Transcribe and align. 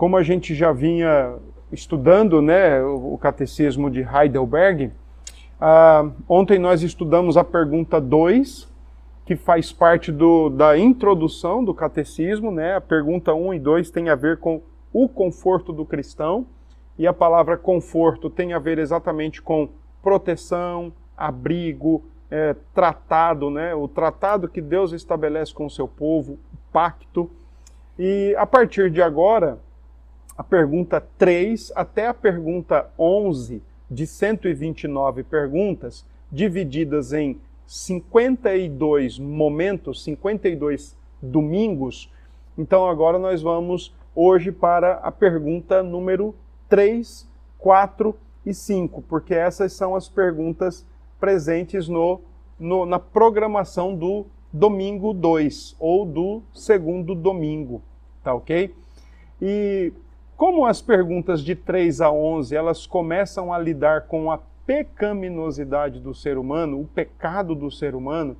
como 0.00 0.16
a 0.16 0.22
gente 0.22 0.54
já 0.54 0.72
vinha 0.72 1.34
estudando 1.70 2.40
né, 2.40 2.82
o 2.82 3.18
catecismo 3.18 3.90
de 3.90 4.00
Heidelberg, 4.00 4.86
uh, 4.86 6.10
ontem 6.26 6.58
nós 6.58 6.82
estudamos 6.82 7.36
a 7.36 7.44
pergunta 7.44 8.00
2, 8.00 8.66
que 9.26 9.36
faz 9.36 9.70
parte 9.72 10.10
do, 10.10 10.48
da 10.48 10.78
introdução 10.78 11.62
do 11.62 11.74
catecismo. 11.74 12.50
Né? 12.50 12.76
A 12.76 12.80
pergunta 12.80 13.34
1 13.34 13.46
um 13.46 13.52
e 13.52 13.58
2 13.58 13.90
tem 13.90 14.08
a 14.08 14.14
ver 14.14 14.38
com 14.38 14.62
o 14.90 15.06
conforto 15.06 15.70
do 15.70 15.84
cristão, 15.84 16.46
e 16.98 17.06
a 17.06 17.12
palavra 17.12 17.58
conforto 17.58 18.30
tem 18.30 18.54
a 18.54 18.58
ver 18.58 18.78
exatamente 18.78 19.42
com 19.42 19.68
proteção, 20.02 20.94
abrigo, 21.14 22.02
é, 22.30 22.56
tratado, 22.74 23.50
né? 23.50 23.74
o 23.74 23.86
tratado 23.86 24.48
que 24.48 24.62
Deus 24.62 24.92
estabelece 24.92 25.52
com 25.52 25.66
o 25.66 25.70
seu 25.70 25.86
povo, 25.86 26.38
o 26.54 26.72
pacto. 26.72 27.30
E 27.98 28.34
a 28.38 28.46
partir 28.46 28.90
de 28.90 29.02
agora, 29.02 29.58
a 30.40 30.42
pergunta 30.42 31.06
3 31.18 31.70
até 31.76 32.06
a 32.06 32.14
pergunta 32.14 32.90
11 32.98 33.62
de 33.90 34.06
129 34.06 35.22
perguntas, 35.22 36.02
divididas 36.32 37.12
em 37.12 37.38
52 37.66 39.18
momentos, 39.18 40.02
52 40.02 40.96
domingos. 41.20 42.10
Então 42.56 42.88
agora 42.88 43.18
nós 43.18 43.42
vamos 43.42 43.94
hoje 44.16 44.50
para 44.50 44.94
a 44.94 45.12
pergunta 45.12 45.82
número 45.82 46.34
3, 46.70 47.28
4 47.58 48.16
e 48.46 48.54
5, 48.54 49.02
porque 49.02 49.34
essas 49.34 49.74
são 49.74 49.94
as 49.94 50.08
perguntas 50.08 50.86
presentes 51.20 51.86
no, 51.86 52.18
no, 52.58 52.86
na 52.86 52.98
programação 52.98 53.94
do 53.94 54.24
domingo 54.50 55.12
2 55.12 55.76
ou 55.78 56.06
do 56.06 56.40
segundo 56.54 57.14
domingo, 57.14 57.82
tá 58.24 58.32
ok? 58.32 58.74
E 59.42 59.92
como 60.40 60.64
as 60.64 60.80
perguntas 60.80 61.44
de 61.44 61.54
3 61.54 62.00
a 62.00 62.10
11, 62.10 62.56
elas 62.56 62.86
começam 62.86 63.52
a 63.52 63.58
lidar 63.58 64.06
com 64.06 64.32
a 64.32 64.38
pecaminosidade 64.66 66.00
do 66.00 66.14
ser 66.14 66.38
humano, 66.38 66.80
o 66.80 66.86
pecado 66.86 67.54
do 67.54 67.70
ser 67.70 67.94
humano, 67.94 68.34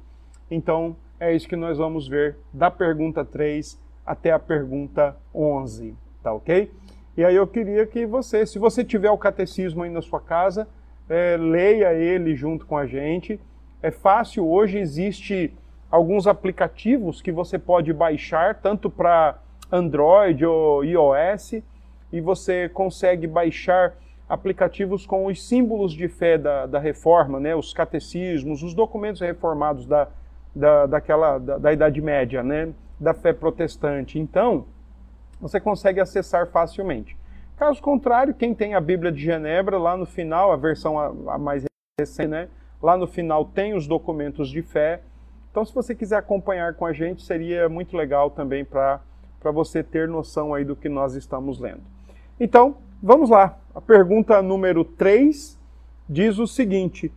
então 0.51 0.97
é 1.21 1.37
isso 1.37 1.47
que 1.47 1.56
nós 1.56 1.77
vamos 1.77 2.09
ver 2.09 2.39
da 2.55 2.71
pergunta 2.71 3.23
3 3.23 3.78
até 4.06 4.33
a 4.33 4.39
pergunta 4.39 5.15
11, 5.34 5.95
tá 6.23 6.33
ok? 6.33 6.73
E 7.19 7.23
aí 7.23 7.37
eu 7.37 7.47
queria 7.47 7.87
que 7.87 8.06
você, 8.06 8.47
se 8.47 8.59
você 8.59 8.83
tiver 8.83 9.11
o 9.11 9.19
catecismo 9.19 9.83
aí 9.83 9.91
na 9.91 10.01
sua 10.01 10.23
casa, 10.23 10.67
é, 11.06 11.37
leia 11.37 11.93
ele 11.93 12.34
junto 12.34 12.65
com 12.65 12.78
a 12.78 12.87
gente. 12.87 13.39
É 13.83 13.91
fácil, 13.91 14.48
hoje 14.48 14.78
existe 14.78 15.53
alguns 15.91 16.27
aplicativos 16.27 17.21
que 17.21 17.31
você 17.31 17.59
pode 17.59 17.93
baixar, 17.93 18.55
tanto 18.55 18.89
para 18.89 19.39
Android 19.71 20.47
ou 20.47 20.83
iOS, 20.83 21.61
e 22.12 22.20
você 22.20 22.69
consegue 22.69 23.27
baixar 23.27 23.94
aplicativos 24.28 25.05
com 25.05 25.27
os 25.27 25.44
símbolos 25.47 25.92
de 25.92 26.06
fé 26.06 26.39
da, 26.39 26.64
da 26.64 26.78
reforma, 26.78 27.41
né, 27.41 27.55
os 27.56 27.72
catecismos, 27.72 28.62
os 28.62 28.75
documentos 28.75 29.20
reformados 29.20 29.86
da, 29.86 30.08
da, 30.55 30.86
daquela, 30.86 31.38
da, 31.38 31.58
da 31.58 31.72
Idade 31.72 32.00
Média, 32.00 32.42
né, 32.42 32.72
da 32.98 33.12
fé 33.12 33.33
protestante. 33.33 34.20
Então, 34.20 34.66
você 35.41 35.58
consegue 35.58 35.98
acessar 35.98 36.47
facilmente. 36.47 37.16
Caso 37.56 37.83
contrário, 37.83 38.33
quem 38.33 38.55
tem 38.55 38.75
a 38.75 38.81
Bíblia 38.81 39.11
de 39.11 39.20
Genebra, 39.20 39.78
lá 39.78 39.97
no 39.97 40.06
final, 40.06 40.53
a 40.53 40.56
versão 40.56 40.98
a, 40.98 41.34
a 41.34 41.38
mais 41.38 41.64
recente, 41.98 42.28
né, 42.28 42.48
lá 42.81 42.97
no 42.97 43.08
final 43.08 43.44
tem 43.44 43.75
os 43.75 43.86
documentos 43.88 44.48
de 44.48 44.62
fé. 44.62 45.00
Então, 45.50 45.64
se 45.64 45.75
você 45.75 45.92
quiser 45.92 46.19
acompanhar 46.19 46.75
com 46.75 46.86
a 46.86 46.92
gente, 46.92 47.22
seria 47.22 47.69
muito 47.69 47.97
legal 47.97 48.31
também 48.31 48.64
para 48.64 49.00
você 49.53 49.83
ter 49.83 50.06
noção 50.06 50.55
aí 50.55 50.64
do 50.64 50.77
que 50.77 50.88
nós 50.88 51.14
estamos 51.14 51.58
lendo. 51.58 51.83
Então, 52.41 52.77
vamos 53.03 53.29
lá. 53.29 53.59
A 53.75 53.83
pergunta 53.83 54.41
número 54.41 54.83
3 54.83 55.61
diz 56.09 56.39
o 56.39 56.47
seguinte: 56.47 57.13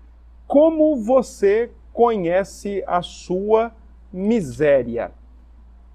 Como 0.46 0.98
você 0.98 1.72
conhece 1.94 2.84
a 2.86 3.02
sua 3.02 3.72
miséria? 4.12 5.12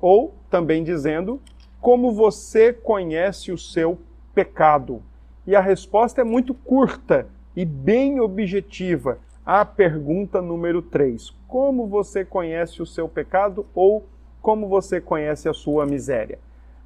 Ou, 0.01 0.35
também 0.49 0.83
dizendo, 0.83 1.43
como 1.79 2.11
você 2.11 2.73
conhece 2.73 3.53
o 3.53 3.59
seu 3.59 3.99
pecado? 4.35 5.03
E 5.47 5.55
a 5.55 5.61
resposta 5.61 6.23
é 6.23 6.25
muito 6.25 6.55
curta 6.55 7.27
e 7.55 7.67
bem 7.67 8.21
objetiva 8.21 9.19
à 9.45 9.63
pergunta 9.63 10.41
número 10.41 10.81
3. 10.81 11.35
Como 11.47 11.87
você 11.87 12.25
conhece 12.25 12.81
o 12.81 12.87
seu 12.87 13.07
pecado 13.07 13.67
ou 13.75 14.07
como 14.41 14.69
você 14.69 15.03
conhece 15.03 15.51
a 15.51 15.53
sua 15.53 15.85
miséria? 15.85 16.39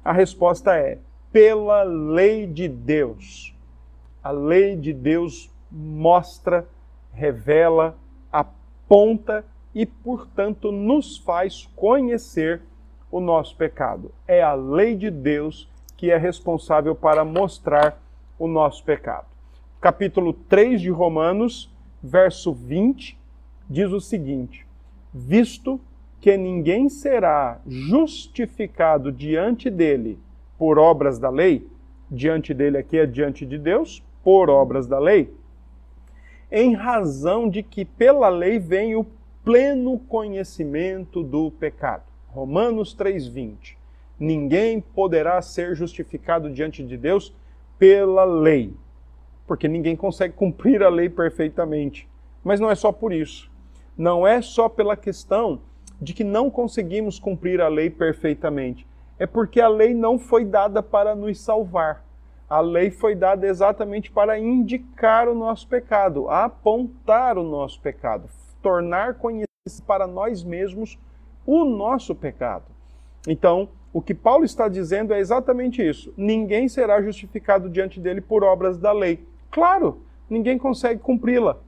A 0.03 0.11
resposta 0.11 0.75
é 0.75 0.97
pela 1.33 1.81
lei 1.81 2.45
de 2.45 2.67
Deus. 2.67 3.55
A 4.23 4.29
lei 4.29 4.75
de 4.75 4.93
Deus 4.93 5.51
mostra, 5.71 6.67
revela, 7.11 7.97
aponta 8.31 9.43
e, 9.73 9.83
portanto, 9.83 10.71
nos 10.71 11.17
faz 11.17 11.67
conhecer 11.75 12.61
o 13.11 13.19
nosso 13.19 13.57
pecado. 13.57 14.11
É 14.27 14.43
a 14.43 14.53
lei 14.53 14.95
de 14.95 15.09
Deus 15.09 15.67
que 15.97 16.11
é 16.11 16.17
responsável 16.17 16.93
para 16.93 17.25
mostrar 17.25 17.99
o 18.37 18.47
nosso 18.47 18.83
pecado. 18.83 19.25
Capítulo 19.81 20.33
3 20.33 20.79
de 20.81 20.91
Romanos, 20.91 21.73
verso 22.01 22.53
20, 22.53 23.17
diz 23.67 23.91
o 23.91 23.99
seguinte: 23.99 24.67
Visto 25.11 25.81
que 26.21 26.37
ninguém 26.37 26.89
será 26.89 27.59
justificado 27.65 29.11
diante 29.11 29.71
dele 29.71 30.19
por 30.57 30.77
obras 30.77 31.19
da 31.19 31.29
lei, 31.29 31.67
diante 32.09 32.53
dele 32.53 32.77
aqui 32.77 32.97
é 32.97 33.05
diante 33.05 33.45
de 33.45 33.57
Deus, 33.57 34.03
por 34.23 34.49
obras 34.49 34.87
da 34.87 34.99
lei, 34.99 35.33
em 36.51 36.73
razão 36.73 37.49
de 37.49 37.63
que 37.63 37.83
pela 37.83 38.29
lei 38.29 38.59
vem 38.59 38.95
o 38.95 39.05
pleno 39.43 39.99
conhecimento 39.99 41.23
do 41.23 41.51
pecado. 41.51 42.03
Romanos 42.27 42.93
3:20. 42.93 43.77
Ninguém 44.19 44.79
poderá 44.79 45.41
ser 45.41 45.75
justificado 45.75 46.49
diante 46.49 46.83
de 46.83 46.95
Deus 46.95 47.35
pela 47.77 48.23
lei, 48.23 48.73
porque 49.45 49.67
ninguém 49.67 49.95
consegue 49.95 50.33
cumprir 50.33 50.81
a 50.81 50.89
lei 50.89 51.09
perfeitamente. 51.09 52.07
Mas 52.43 52.59
não 52.59 52.69
é 52.69 52.75
só 52.75 52.91
por 52.91 53.11
isso. 53.11 53.51
Não 53.97 54.25
é 54.25 54.41
só 54.41 54.69
pela 54.69 54.95
questão 54.95 55.59
de 56.01 56.13
que 56.13 56.23
não 56.23 56.49
conseguimos 56.49 57.19
cumprir 57.19 57.61
a 57.61 57.67
lei 57.67 57.89
perfeitamente, 57.89 58.85
é 59.23 59.25
porque 59.25 59.61
a 59.61 59.69
lei 59.69 59.93
não 59.93 60.19
foi 60.19 60.43
dada 60.43 60.83
para 60.83 61.15
nos 61.15 61.39
salvar. 61.39 62.03
A 62.49 62.59
lei 62.59 62.91
foi 62.91 63.15
dada 63.15 63.47
exatamente 63.47 64.11
para 64.11 64.37
indicar 64.37 65.29
o 65.29 65.33
nosso 65.33 65.65
pecado, 65.65 66.29
apontar 66.29 67.37
o 67.37 67.43
nosso 67.43 67.79
pecado, 67.79 68.27
tornar 68.61 69.13
conhecido 69.13 69.47
para 69.87 70.05
nós 70.05 70.43
mesmos 70.43 70.99
o 71.45 71.63
nosso 71.63 72.13
pecado. 72.13 72.65
Então, 73.25 73.69
o 73.93 74.01
que 74.01 74.13
Paulo 74.13 74.43
está 74.43 74.67
dizendo 74.67 75.13
é 75.13 75.19
exatamente 75.21 75.81
isso. 75.81 76.13
Ninguém 76.17 76.67
será 76.67 77.01
justificado 77.01 77.69
diante 77.69 78.01
dele 78.01 78.19
por 78.19 78.43
obras 78.43 78.77
da 78.77 78.91
lei. 78.91 79.25
Claro, 79.49 80.01
ninguém 80.29 80.57
consegue 80.57 80.99
cumpri-la. 80.99 81.61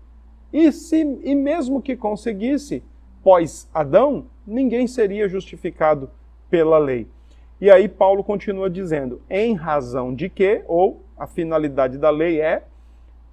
E, 0.51 0.73
se, 0.73 0.97
e 1.23 1.33
mesmo 1.33 1.81
que 1.81 1.95
conseguisse, 1.95 2.83
pós 3.23 3.69
Adão, 3.73 4.25
ninguém 4.45 4.87
seria 4.87 5.29
justificado 5.29 6.11
pela 6.49 6.77
lei. 6.77 7.14
E 7.59 7.71
aí 7.71 7.87
Paulo 7.87 8.23
continua 8.23 8.69
dizendo: 8.69 9.21
em 9.29 9.53
razão 9.53 10.13
de 10.13 10.29
que, 10.29 10.63
ou 10.67 11.03
a 11.17 11.25
finalidade 11.25 11.97
da 11.97 12.09
lei 12.09 12.41
é 12.41 12.63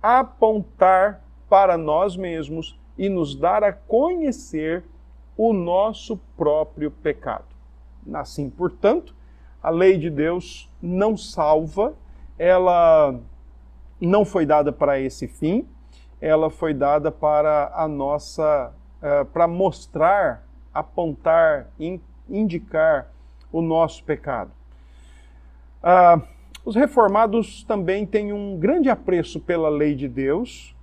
apontar 0.01 1.23
para 1.49 1.77
nós 1.77 2.17
mesmos 2.17 2.79
e 2.97 3.09
nos 3.09 3.35
dar 3.35 3.63
a 3.63 3.73
conhecer 3.73 4.85
o 5.37 5.53
nosso 5.53 6.17
próprio 6.37 6.91
pecado. 6.91 7.45
Assim, 8.13 8.51
portanto, 8.51 9.15
a 9.63 9.71
lei 9.71 9.97
de 9.97 10.11
Deus 10.11 10.71
não 10.81 11.17
salva, 11.17 11.95
ela 12.39 13.19
não 14.01 14.25
foi 14.25 14.45
dada 14.45 14.73
para 14.73 14.99
esse 14.99 15.29
fim, 15.29 15.67
ela 16.21 16.51
foi 16.51 16.75
dada 16.75 17.11
para 17.11 17.73
a 17.75 17.87
nossa, 17.87 18.73
uh, 19.01 19.25
para 19.27 19.47
mostrar, 19.47 20.47
apontar, 20.73 21.69
in, 21.79 22.01
indicar 22.29 23.13
o 23.53 23.61
nosso 23.61 24.03
pecado. 24.05 24.51
Ah, 25.83 26.21
os 26.65 26.75
reformados 26.75 27.65
também 27.65 28.07
têm 28.07 28.33
um 28.33 28.57
grande 28.57 28.89
apreço 28.89 29.41
pela 29.41 29.69
lei 29.69 29.95
de 29.95 30.09
Deus 30.09 30.75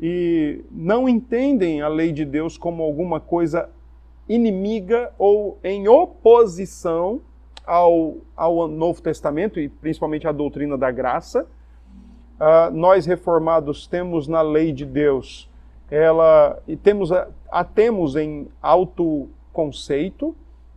e 0.00 0.64
não 0.70 1.08
entendem 1.08 1.82
a 1.82 1.88
lei 1.88 2.10
de 2.12 2.24
Deus 2.24 2.58
como 2.58 2.82
alguma 2.82 3.20
coisa 3.20 3.68
inimiga 4.28 5.12
ou 5.18 5.58
em 5.62 5.88
oposição 5.88 7.20
ao, 7.66 8.16
ao 8.36 8.66
Novo 8.66 9.00
Testamento 9.00 9.60
e 9.60 9.68
principalmente 9.68 10.26
à 10.26 10.32
doutrina 10.32 10.76
da 10.76 10.90
graça. 10.90 11.46
Uh, 12.40 12.74
nós 12.74 13.06
reformados 13.06 13.86
temos 13.86 14.26
na 14.26 14.40
lei 14.40 14.72
de 14.72 14.86
Deus, 14.86 15.48
ela 15.90 16.60
e 16.66 16.74
temos 16.74 17.12
a, 17.12 17.28
a 17.50 17.62
temos 17.62 18.16
em 18.16 18.48
autoconceito, 18.62 20.34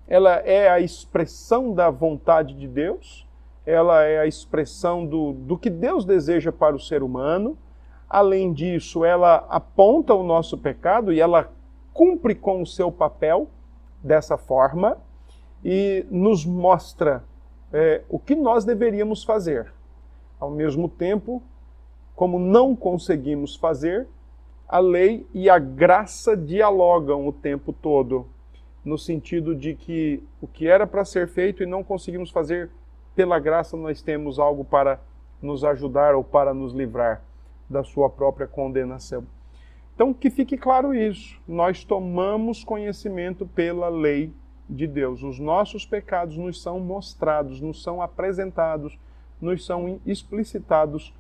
ela 0.08 0.36
é 0.38 0.70
a 0.70 0.80
expressão 0.80 1.74
da 1.74 1.90
vontade 1.90 2.54
de 2.56 2.68
Deus, 2.68 3.28
ela 3.66 4.04
é 4.04 4.20
a 4.20 4.28
expressão 4.28 5.06
do, 5.06 5.34
do 5.34 5.58
que 5.58 5.70
Deus 5.70 6.04
deseja 6.04 6.52
para 6.52 6.76
o 6.76 6.80
ser 6.80 7.02
humano. 7.02 7.58
Além 8.10 8.52
disso, 8.52 9.06
ela 9.06 9.46
aponta 9.50 10.14
o 10.14 10.24
nosso 10.24 10.58
pecado 10.58 11.14
e 11.14 11.20
ela 11.20 11.50
cumpre 11.94 12.36
com 12.36 12.62
o 12.62 12.68
seu 12.68 12.92
papel 12.92 13.48
dessa 14.04 14.38
forma 14.38 14.98
e 15.64 16.06
nos 16.12 16.46
mostra 16.46 17.24
é, 17.72 18.02
o 18.10 18.20
que 18.20 18.36
nós 18.36 18.66
deveríamos 18.66 19.24
fazer. 19.24 19.72
Ao 20.40 20.52
mesmo 20.52 20.90
tempo, 20.90 21.42
como 22.16 22.38
não 22.38 22.76
conseguimos 22.76 23.56
fazer, 23.56 24.08
a 24.68 24.80
lei 24.80 25.26
e 25.34 25.50
a 25.50 25.58
graça 25.58 26.36
dialogam 26.36 27.28
o 27.28 27.32
tempo 27.32 27.72
todo, 27.72 28.28
no 28.84 28.98
sentido 28.98 29.56
de 29.56 29.74
que 29.74 30.22
o 30.42 30.48
que 30.48 30.68
era 30.68 30.86
para 30.86 31.06
ser 31.06 31.28
feito 31.28 31.64
e 31.64 31.66
não 31.66 31.84
conseguimos 31.84 32.30
fazer, 32.30 32.70
pela 33.16 33.40
graça 33.40 33.78
nós 33.78 34.02
temos 34.02 34.40
algo 34.40 34.66
para 34.66 35.00
nos 35.42 35.64
ajudar 35.64 36.16
ou 36.16 36.24
para 36.24 36.54
nos 36.54 36.74
livrar 36.74 37.22
da 37.70 37.84
sua 37.84 38.10
própria 38.10 38.48
condenação. 38.48 39.26
Então, 39.96 40.14
que 40.14 40.30
fique 40.30 40.58
claro 40.58 40.94
isso. 40.94 41.40
Nós 41.48 41.84
tomamos 41.84 42.64
conhecimento 42.64 43.46
pela 43.46 43.90
lei 43.90 44.34
de 44.68 44.88
Deus. 44.88 45.22
Os 45.22 45.40
nossos 45.40 45.86
pecados 45.86 46.38
nos 46.38 46.62
são 46.62 46.80
mostrados, 46.80 47.62
nos 47.62 47.84
são 47.84 48.02
apresentados, 48.02 48.98
nos 49.40 49.66
são 49.66 50.00
explicitados 50.06 51.14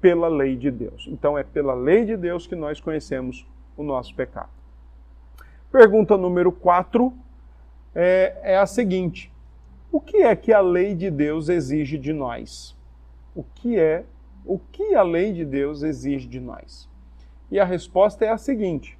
pela 0.00 0.28
lei 0.28 0.56
de 0.56 0.70
Deus. 0.70 1.08
Então, 1.10 1.36
é 1.36 1.42
pela 1.42 1.74
lei 1.74 2.04
de 2.04 2.16
Deus 2.16 2.46
que 2.46 2.54
nós 2.54 2.80
conhecemos 2.80 3.46
o 3.76 3.82
nosso 3.82 4.14
pecado. 4.14 4.59
Pergunta 5.70 6.16
número 6.16 6.50
4 6.50 7.12
é, 7.94 8.36
é 8.42 8.58
a 8.58 8.66
seguinte: 8.66 9.32
O 9.92 10.00
que 10.00 10.16
é 10.16 10.34
que 10.34 10.52
a 10.52 10.60
lei 10.60 10.96
de 10.96 11.08
Deus 11.12 11.48
exige 11.48 11.96
de 11.96 12.12
nós? 12.12 12.76
O 13.36 13.44
que 13.44 13.78
é 13.78 14.04
o 14.44 14.58
que 14.58 14.96
a 14.96 15.02
lei 15.04 15.32
de 15.32 15.44
Deus 15.44 15.84
exige 15.84 16.26
de 16.26 16.40
nós? 16.40 16.88
E 17.52 17.60
a 17.60 17.64
resposta 17.64 18.24
é 18.24 18.30
a 18.30 18.36
seguinte: 18.36 18.98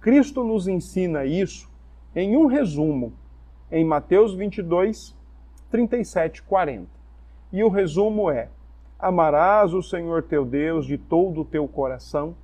Cristo 0.00 0.42
nos 0.42 0.66
ensina 0.66 1.24
isso 1.24 1.70
em 2.16 2.36
um 2.36 2.46
resumo, 2.46 3.12
em 3.70 3.84
Mateus 3.84 4.34
22, 4.34 5.14
37, 5.70 6.42
40. 6.42 6.88
E 7.52 7.62
o 7.62 7.68
resumo 7.68 8.28
é: 8.28 8.48
Amarás 8.98 9.72
o 9.72 9.80
Senhor 9.80 10.24
teu 10.24 10.44
Deus 10.44 10.86
de 10.86 10.98
todo 10.98 11.42
o 11.42 11.44
teu 11.44 11.68
coração, 11.68 12.34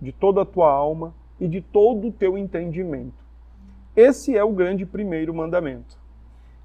de 0.00 0.10
toda 0.10 0.40
a 0.40 0.46
tua 0.46 0.72
alma 0.72 1.19
e 1.40 1.48
de 1.48 1.60
todo 1.60 2.08
o 2.08 2.12
teu 2.12 2.36
entendimento. 2.36 3.24
Esse 3.96 4.36
é 4.36 4.44
o 4.44 4.52
grande 4.52 4.84
primeiro 4.84 5.34
mandamento. 5.34 5.98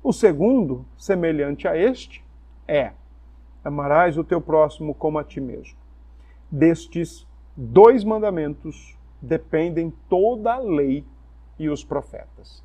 O 0.03 0.13
segundo, 0.13 0.85
semelhante 0.97 1.67
a 1.67 1.75
este, 1.77 2.23
é: 2.67 2.91
Amarás 3.63 4.17
o 4.17 4.23
teu 4.23 4.39
próximo 4.39 4.93
como 4.93 5.17
a 5.17 5.23
ti 5.23 5.41
mesmo. 5.41 5.77
Destes 6.51 7.25
dois 7.57 8.03
mandamentos 8.03 8.95
dependem 9.19 9.91
toda 10.07 10.53
a 10.53 10.59
lei 10.59 11.03
e 11.57 11.69
os 11.69 11.83
profetas. 11.83 12.63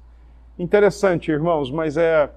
Interessante, 0.58 1.30
irmãos, 1.30 1.70
mas 1.70 1.96
é 1.96 2.30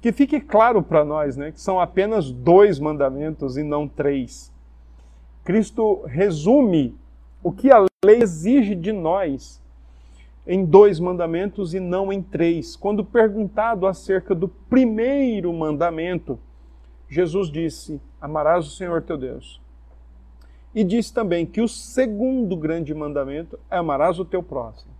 que 0.00 0.12
fique 0.12 0.40
claro 0.40 0.82
para 0.82 1.04
nós, 1.04 1.36
né, 1.36 1.52
que 1.52 1.60
são 1.60 1.80
apenas 1.80 2.30
dois 2.30 2.78
mandamentos 2.78 3.56
e 3.56 3.62
não 3.62 3.88
três. 3.88 4.52
Cristo 5.44 6.02
resume 6.06 6.96
o 7.42 7.52
que 7.52 7.70
a 7.70 7.84
lei 8.04 8.22
exige 8.22 8.74
de 8.74 8.92
nós 8.92 9.60
em 10.46 10.64
dois 10.64 10.98
mandamentos 10.98 11.74
e 11.74 11.80
não 11.80 12.12
em 12.12 12.22
três. 12.22 12.76
Quando 12.76 13.04
perguntado 13.04 13.86
acerca 13.86 14.34
do 14.34 14.48
primeiro 14.48 15.52
mandamento, 15.52 16.38
Jesus 17.08 17.50
disse: 17.50 18.00
Amarás 18.20 18.66
o 18.66 18.70
Senhor 18.70 19.02
teu 19.02 19.16
Deus 19.16 19.62
e 20.74 20.82
diz 20.82 21.10
também 21.10 21.44
que 21.44 21.60
o 21.60 21.68
segundo 21.68 22.56
grande 22.56 22.94
mandamento 22.94 23.58
é 23.70 23.76
amarás 23.76 24.18
o 24.18 24.24
teu 24.24 24.42
próximo. 24.42 24.92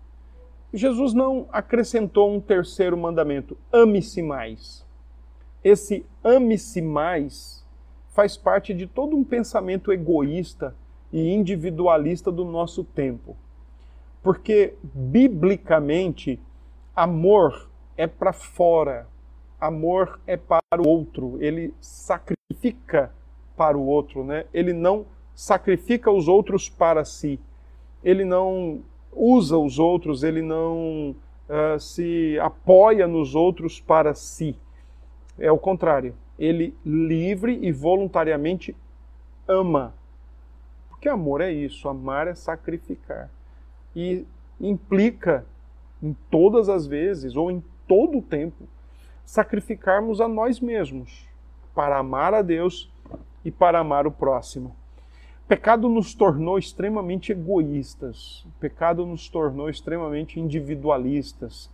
Jesus 0.72 1.12
não 1.12 1.46
acrescentou 1.50 2.34
um 2.34 2.40
terceiro 2.40 2.96
mandamento, 2.96 3.56
ame-se 3.72 4.22
mais. 4.22 4.86
Esse 5.62 6.04
ame-se 6.24 6.80
mais 6.80 7.64
faz 8.10 8.36
parte 8.36 8.74
de 8.74 8.86
todo 8.86 9.16
um 9.16 9.24
pensamento 9.24 9.92
egoísta 9.92 10.74
e 11.12 11.32
individualista 11.32 12.32
do 12.32 12.44
nosso 12.44 12.82
tempo. 12.82 13.36
Porque, 14.22 14.74
biblicamente, 14.82 16.40
amor 16.94 17.68
é 17.96 18.06
para 18.06 18.32
fora, 18.32 19.06
amor 19.60 20.20
é 20.26 20.36
para 20.36 20.62
o 20.78 20.88
outro, 20.88 21.36
ele 21.40 21.74
sacrifica 21.80 23.12
para 23.56 23.76
o 23.76 23.86
outro, 23.86 24.24
né? 24.24 24.46
ele 24.52 24.72
não 24.72 25.04
sacrifica 25.34 26.10
os 26.10 26.28
outros 26.28 26.68
para 26.68 27.04
si. 27.04 27.38
Ele 28.02 28.24
não 28.24 28.80
usa 29.12 29.56
os 29.56 29.78
outros, 29.78 30.22
ele 30.22 30.42
não 30.42 31.14
uh, 31.48 31.78
se 31.78 32.38
apoia 32.40 33.06
nos 33.06 33.34
outros 33.34 33.80
para 33.80 34.14
si. 34.14 34.56
É 35.38 35.50
o 35.50 35.58
contrário. 35.58 36.14
Ele 36.38 36.74
livre 36.84 37.58
e 37.62 37.70
voluntariamente 37.70 38.74
ama. 39.46 39.94
Porque 41.02 41.08
amor 41.08 41.40
é 41.40 41.50
isso, 41.50 41.88
amar 41.88 42.28
é 42.28 42.34
sacrificar. 42.36 43.28
E 43.92 44.24
implica, 44.60 45.44
em 46.00 46.16
todas 46.30 46.68
as 46.68 46.86
vezes, 46.86 47.34
ou 47.34 47.50
em 47.50 47.60
todo 47.88 48.18
o 48.18 48.22
tempo, 48.22 48.68
sacrificarmos 49.26 50.20
a 50.20 50.28
nós 50.28 50.60
mesmos 50.60 51.26
para 51.74 51.98
amar 51.98 52.32
a 52.32 52.40
Deus 52.40 52.88
e 53.44 53.50
para 53.50 53.80
amar 53.80 54.06
o 54.06 54.12
próximo 54.12 54.76
pecado 55.52 55.86
nos 55.86 56.14
tornou 56.14 56.56
extremamente 56.56 57.30
egoístas, 57.30 58.42
o 58.46 58.58
pecado 58.58 59.04
nos 59.04 59.28
tornou 59.28 59.68
extremamente 59.68 60.40
individualistas. 60.40 61.70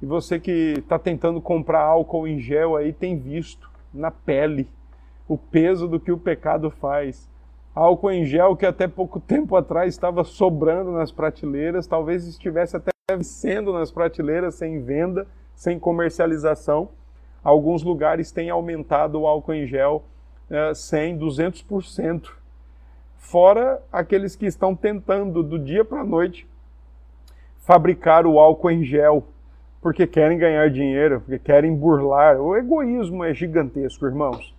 E 0.00 0.06
você 0.06 0.40
que 0.40 0.76
está 0.78 0.98
tentando 0.98 1.38
comprar 1.38 1.82
álcool 1.82 2.26
em 2.26 2.38
gel 2.38 2.76
aí 2.76 2.94
tem 2.94 3.18
visto 3.18 3.70
na 3.92 4.10
pele 4.10 4.66
o 5.28 5.36
peso 5.36 5.86
do 5.86 6.00
que 6.00 6.10
o 6.10 6.16
pecado 6.16 6.70
faz. 6.70 7.28
Álcool 7.78 8.10
em 8.10 8.24
gel 8.24 8.56
que 8.56 8.66
até 8.66 8.88
pouco 8.88 9.20
tempo 9.20 9.54
atrás 9.56 9.94
estava 9.94 10.24
sobrando 10.24 10.90
nas 10.90 11.12
prateleiras, 11.12 11.86
talvez 11.86 12.26
estivesse 12.26 12.76
até 12.76 12.90
sendo 13.22 13.72
nas 13.72 13.90
prateleiras 13.90 14.56
sem 14.56 14.82
venda, 14.82 15.26
sem 15.54 15.78
comercialização. 15.78 16.90
Alguns 17.42 17.82
lugares 17.82 18.32
têm 18.32 18.50
aumentado 18.50 19.20
o 19.20 19.26
álcool 19.26 19.54
em 19.54 19.66
gel 19.66 20.04
é, 20.50 20.74
100, 20.74 21.18
200% 21.18 22.30
fora 23.16 23.82
aqueles 23.92 24.34
que 24.34 24.46
estão 24.46 24.74
tentando 24.74 25.42
do 25.42 25.58
dia 25.58 25.84
para 25.84 26.00
a 26.00 26.04
noite 26.04 26.46
fabricar 27.58 28.26
o 28.26 28.38
álcool 28.38 28.70
em 28.70 28.82
gel, 28.82 29.26
porque 29.80 30.06
querem 30.06 30.38
ganhar 30.38 30.70
dinheiro, 30.70 31.20
porque 31.20 31.38
querem 31.38 31.74
burlar. 31.74 32.40
O 32.40 32.56
egoísmo 32.56 33.22
é 33.22 33.34
gigantesco, 33.34 34.06
irmãos. 34.06 34.54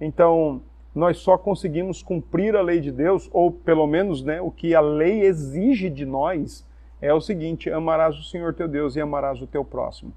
Então, 0.00 0.62
nós 0.94 1.18
só 1.18 1.36
conseguimos 1.36 2.02
cumprir 2.02 2.54
a 2.54 2.62
lei 2.62 2.80
de 2.80 2.92
Deus, 2.92 3.28
ou 3.32 3.50
pelo 3.50 3.86
menos 3.86 4.22
né, 4.22 4.40
o 4.40 4.50
que 4.50 4.74
a 4.74 4.80
lei 4.80 5.22
exige 5.22 5.90
de 5.90 6.06
nós, 6.06 6.66
é 7.00 7.12
o 7.12 7.20
seguinte: 7.20 7.70
amarás 7.70 8.16
o 8.16 8.22
Senhor 8.22 8.54
teu 8.54 8.68
Deus 8.68 8.94
e 8.94 9.00
amarás 9.00 9.42
o 9.42 9.46
teu 9.46 9.64
próximo. 9.64 10.12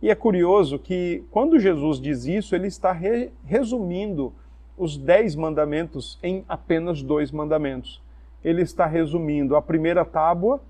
E 0.00 0.10
é 0.10 0.14
curioso 0.14 0.78
que 0.78 1.24
quando 1.30 1.58
Jesus 1.58 2.00
diz 2.00 2.26
isso, 2.26 2.54
ele 2.54 2.68
está 2.68 2.92
re 2.92 3.30
resumindo 3.44 4.32
os 4.76 4.96
dez 4.96 5.34
mandamentos 5.34 6.18
em 6.22 6.44
apenas 6.48 7.02
dois 7.02 7.30
mandamentos. 7.30 8.02
Ele 8.44 8.62
está 8.62 8.86
resumindo 8.86 9.56
a 9.56 9.62
primeira 9.62 10.04
tábua 10.04 10.60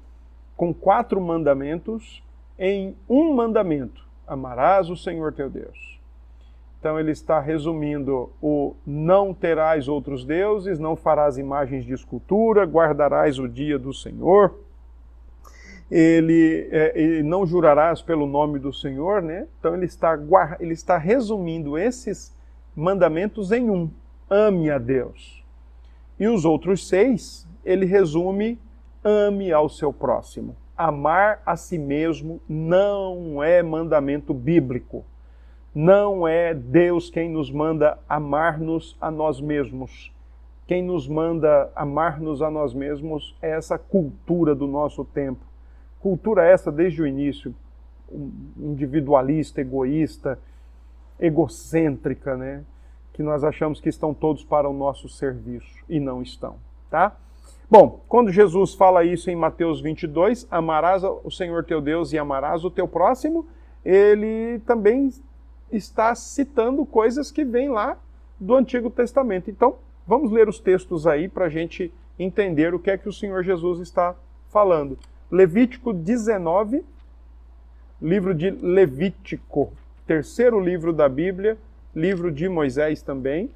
com 0.57 0.73
quatro 0.73 1.21
mandamentos 1.21 2.23
em 2.59 2.97
um 3.09 3.35
mandamento: 3.35 4.07
amarás 4.27 4.89
o 4.89 4.97
Senhor 4.97 5.33
teu 5.33 5.51
Deus. 5.51 5.94
Então 6.85 7.01
ele 7.01 7.13
está 7.13 7.41
resumindo 7.41 8.31
o 8.43 8.75
não 8.87 9.33
terás 9.33 9.89
outros 9.89 10.23
deuses, 10.23 10.79
não 10.79 10.95
farás 10.95 11.39
imagens 11.39 11.83
de 11.83 11.95
escultura, 11.95 12.67
guardarás 12.67 13.39
o 13.39 13.49
dia 13.49 13.79
do 13.79 13.91
Senhor. 13.91 14.55
Ele, 15.91 16.69
é, 16.71 16.93
ele 16.95 17.23
não 17.23 17.47
jurarás 17.47 18.03
pelo 18.03 18.27
nome 18.27 18.59
do 18.59 18.71
Senhor, 18.71 19.23
né? 19.23 19.47
Então 19.59 19.75
ele 19.75 19.87
está, 19.87 20.19
ele 20.61 20.75
está 20.75 20.99
resumindo 20.99 21.79
esses 21.79 22.37
mandamentos 22.77 23.51
em 23.51 23.71
um: 23.71 23.89
ame 24.29 24.71
a 24.71 24.77
Deus. 24.77 25.43
E 26.21 26.29
os 26.29 26.45
outros 26.45 26.87
seis, 26.87 27.49
ele 27.65 27.87
resume: 27.87 28.59
ame 29.03 29.51
ao 29.51 29.71
seu 29.71 29.91
próximo. 29.91 30.55
Amar 30.77 31.41
a 31.47 31.57
si 31.57 31.79
mesmo 31.79 32.43
não 32.47 33.43
é 33.43 33.63
mandamento 33.63 34.35
bíblico. 34.35 35.03
Não 35.75 36.29
é 36.29 36.55
Deus 36.55 37.11
quem 37.11 37.29
nos 37.29 37.51
manda 37.51 37.99
amar-nos 38.09 38.97
a 39.01 39.11
nós 39.11 39.41
mesmos. 39.41 40.15
Quem 40.69 40.83
nos 40.83 41.09
manda 41.09 41.71
amar-nos 41.75 42.41
a 42.43 42.51
nós 42.51 42.73
mesmos 42.73 43.37
é 43.43 43.51
essa 43.51 43.77
cultura 43.77 44.55
do 44.55 44.69
nosso 44.69 45.05
tempo. 45.05 45.45
Cultura 45.99 46.45
essa 46.47 46.71
desde 46.71 47.03
o 47.03 47.07
início, 47.07 47.53
individualista, 48.57 49.61
egoísta, 49.61 50.39
egocêntrica, 51.19 52.37
né? 52.37 52.63
Que 53.13 53.23
nós 53.23 53.43
achamos 53.43 53.81
que 53.81 53.89
estão 53.89 54.15
todos 54.15 54.45
para 54.45 54.69
o 54.69 54.73
nosso 54.73 55.09
serviço 55.09 55.85
e 55.89 55.99
não 55.99 56.23
estão, 56.23 56.57
tá? 56.89 57.17
Bom, 57.69 58.01
quando 58.09 58.31
Jesus 58.31 58.75
fala 58.75 59.05
isso 59.05 59.31
em 59.31 59.37
Mateus 59.37 59.81
22, 59.81 60.47
amarás 60.51 61.03
o 61.03 61.31
Senhor 61.31 61.65
teu 61.65 61.81
Deus 61.81 62.13
e 62.13 62.19
amarás 62.19 62.65
o 62.65 62.71
teu 62.71 62.87
próximo, 62.87 63.47
ele 63.85 64.61
também 64.61 65.11
está 65.77 66.15
citando 66.15 66.85
coisas 66.87 67.31
que 67.31 67.45
vêm 67.45 67.69
lá 67.69 67.99
do 68.39 68.55
Antigo 68.55 68.91
Testamento. 68.91 69.51
Então, 69.51 69.77
vamos 70.07 70.31
ler 70.31 70.49
os 70.49 70.59
textos 70.59 71.07
aí 71.07 71.29
para 71.29 71.47
a 71.47 71.49
gente 71.49 71.93
entender 72.19 72.75
o 72.75 72.79
que 72.79 72.91
é 72.91 72.99
que 72.99 73.09
o 73.09 73.13
Senhor 73.13 73.43
Jesus 73.43 73.81
está 73.81 74.15
falando. 74.51 74.99
Levítico 75.31 75.93
19, 75.93 76.85
livro 78.01 78.35
de 78.35 78.51
Levítico, 78.51 79.73
terceiro 80.07 80.61
livro 80.61 80.93
da 80.93 81.09
Bíblia, 81.09 81.59
livro 81.95 82.31
de 82.31 82.49
Moisés 82.49 83.03
também. 83.03 83.51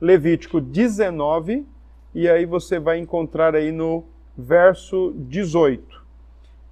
Levítico 0.00 0.60
19, 0.60 1.66
e 2.14 2.28
aí 2.28 2.46
você 2.46 2.78
vai 2.78 2.98
encontrar 2.98 3.54
aí 3.54 3.72
no 3.72 4.04
verso 4.36 5.12
18: 5.16 6.02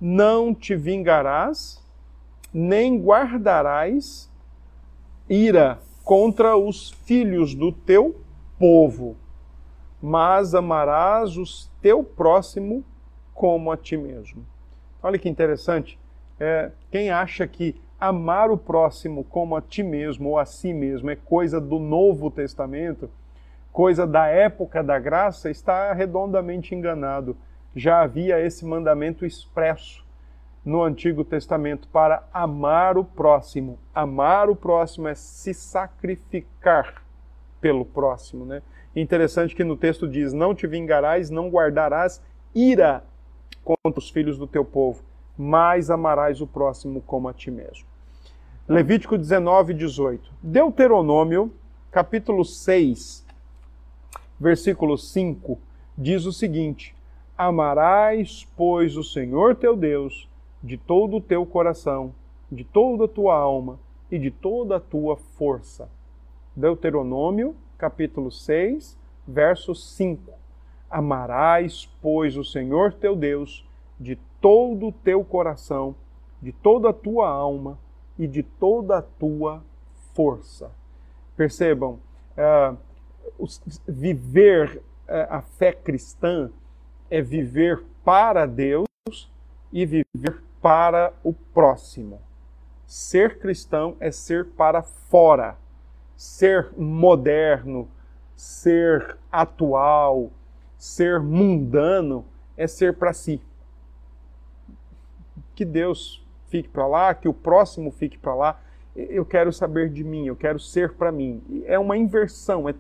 Não 0.00 0.54
te 0.54 0.75
vingarás, 0.76 1.83
nem 2.52 3.00
guardarás 3.00 4.27
ira 5.28 5.78
contra 6.04 6.56
os 6.56 6.90
filhos 7.04 7.54
do 7.54 7.70
teu 7.70 8.16
povo, 8.58 9.16
mas 10.00 10.54
amarás 10.54 11.37
o 11.37 11.44
teu 11.82 12.02
próximo 12.02 12.82
como 13.35 13.70
a 13.70 13.76
ti 13.76 13.97
mesmo. 13.97 14.44
Olha 15.02 15.18
que 15.18 15.28
interessante. 15.28 15.99
É, 16.40 16.70
quem 16.90 17.11
acha 17.11 17.47
que 17.47 17.76
amar 18.00 18.50
o 18.50 18.56
próximo 18.56 19.23
como 19.25 19.54
a 19.54 19.61
ti 19.61 19.82
mesmo 19.82 20.30
ou 20.30 20.38
a 20.38 20.44
si 20.44 20.73
mesmo 20.73 21.11
é 21.11 21.16
coisa 21.16 21.61
do 21.61 21.78
Novo 21.78 22.30
Testamento, 22.30 23.11
coisa 23.70 24.06
da 24.06 24.28
época 24.28 24.82
da 24.82 24.99
graça, 24.99 25.50
está 25.50 25.92
redondamente 25.92 26.75
enganado. 26.75 27.37
Já 27.76 28.00
havia 28.00 28.40
esse 28.40 28.64
mandamento 28.64 29.26
expresso 29.26 30.08
no 30.69 30.83
Antigo 30.83 31.25
Testamento 31.25 31.89
para 31.89 32.29
amar 32.31 32.99
o 32.99 33.05
próximo. 33.05 33.79
Amar 33.95 34.51
o 34.51 34.55
próximo 34.55 35.09
é 35.09 35.15
se 35.15 35.55
sacrificar 35.55 37.03
pelo 37.59 37.87
próximo, 37.87 38.45
né? 38.45 38.61
Interessante 38.95 39.57
que 39.57 39.65
no 39.65 39.79
texto 39.79 40.07
diz: 40.07 40.35
Não 40.35 40.55
te 40.55 40.67
vingarás, 40.67 41.31
não 41.31 41.49
guardarás 41.49 42.23
ira 42.55 43.03
contra 43.65 43.99
os 43.99 44.11
filhos 44.11 44.37
do 44.37 44.47
teu 44.47 44.63
povo, 44.63 45.03
mas 45.39 45.91
amarás 45.91 46.43
o 46.43 46.47
próximo 46.47 47.01
como 47.01 47.29
a 47.29 47.33
ti 47.33 47.51
mesmo. 47.51 47.87
Levítico 48.69 49.17
19, 49.17 49.73
18. 49.73 50.31
Deuteronômio, 50.43 51.51
capítulo 51.91 52.45
6, 52.45 53.25
versículo 54.39 54.99
5, 54.99 55.59
diz 55.97 56.27
o 56.27 56.33
seguinte: 56.33 56.95
Amarás, 57.39 58.47
pois, 58.55 58.99
o 58.99 59.03
Senhor 59.03 59.55
teu 59.55 59.75
Deus 59.75 60.27
de 60.62 60.77
todo 60.77 61.17
o 61.17 61.21
teu 61.21 61.47
coração, 61.47 62.15
de 62.50 62.65
toda 62.65 63.05
a 63.05 63.09
tua 63.09 63.37
alma 63.37 63.79
e 64.11 64.19
de 64.19 64.31
toda 64.31 64.77
a 64.77 64.81
tua 64.81 65.17
força. 65.17 65.88
Deuteronômio, 66.57 67.55
capítulo 67.77 68.31
6, 68.31 68.99
verso 69.27 69.75
5. 69.75 70.33
Amarás, 70.91 71.87
pois, 72.00 72.37
o 72.37 72.45
Senhor 72.45 72.93
teu 72.95 73.15
Deus 73.15 73.67
de 74.00 74.17
todo 74.41 74.88
o 74.88 74.93
teu 74.93 75.25
coração, 75.25 75.95
de 76.41 76.53
toda 76.53 76.91
a 76.91 76.93
tua 76.93 77.29
alma 77.29 77.79
e 78.19 78.27
de 78.27 78.43
toda 78.43 78.99
a 78.99 79.03
tua 79.03 79.62
força. 80.15 80.71
Percebam, 81.37 81.99
uh, 82.37 82.77
viver 83.87 84.83
uh, 85.09 85.27
a 85.29 85.43
fé 85.43 85.73
cristã 85.73 86.50
é 87.11 87.23
viver 87.23 87.85
para 88.05 88.47
Deus 88.47 88.88
e 89.73 89.85
viver 89.85 90.43
para 90.69 91.15
o 91.25 91.33
próximo. 91.33 92.21
Ser 92.87 93.39
cristão 93.39 93.97
é 93.99 94.11
ser 94.11 94.49
para 94.49 94.83
fora, 94.83 95.57
ser 96.15 96.69
moderno, 96.77 97.89
ser 98.37 99.17
atual, 99.33 100.31
ser 100.77 101.21
mundano 101.21 102.23
é 102.55 102.67
ser 102.67 102.99
para 102.99 103.15
si. 103.15 103.41
Que 105.55 105.65
Deus 105.65 106.23
fique 106.49 106.69
para 106.69 106.87
lá, 106.87 107.15
que 107.15 107.31
o 107.31 107.33
próximo 107.33 107.91
fique 107.91 108.19
para 108.19 108.35
lá. 108.35 108.61
Eu 108.95 109.25
quero 109.25 109.51
saber 109.51 109.89
de 109.89 110.05
mim, 110.05 110.27
eu 110.27 110.37
quero 110.37 110.61
ser 110.61 110.93
para 110.93 111.11
mim. 111.11 111.65
É 111.65 111.79
uma 111.79 111.97
inversão, 111.97 112.69
é, 112.69 112.75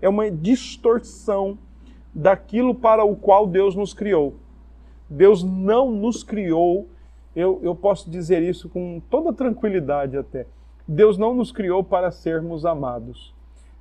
é 0.00 0.08
uma 0.08 0.30
distorção 0.30 1.58
daquilo 2.14 2.76
para 2.76 3.02
o 3.02 3.16
qual 3.16 3.44
Deus 3.44 3.74
nos 3.74 3.92
criou. 3.92 4.36
Deus 5.10 5.42
não 5.42 5.90
nos 5.90 6.22
criou 6.22 6.88
eu, 7.38 7.60
eu 7.62 7.74
posso 7.74 8.10
dizer 8.10 8.42
isso 8.42 8.68
com 8.68 9.00
toda 9.08 9.32
tranquilidade 9.32 10.16
até. 10.16 10.44
Deus 10.86 11.16
não 11.16 11.34
nos 11.34 11.52
criou 11.52 11.84
para 11.84 12.10
sermos 12.10 12.66
amados. 12.66 13.32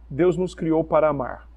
Deus 0.07 0.37
nos 0.37 0.53
criou 0.53 0.83
para 0.83 1.09
amar. 1.09 1.47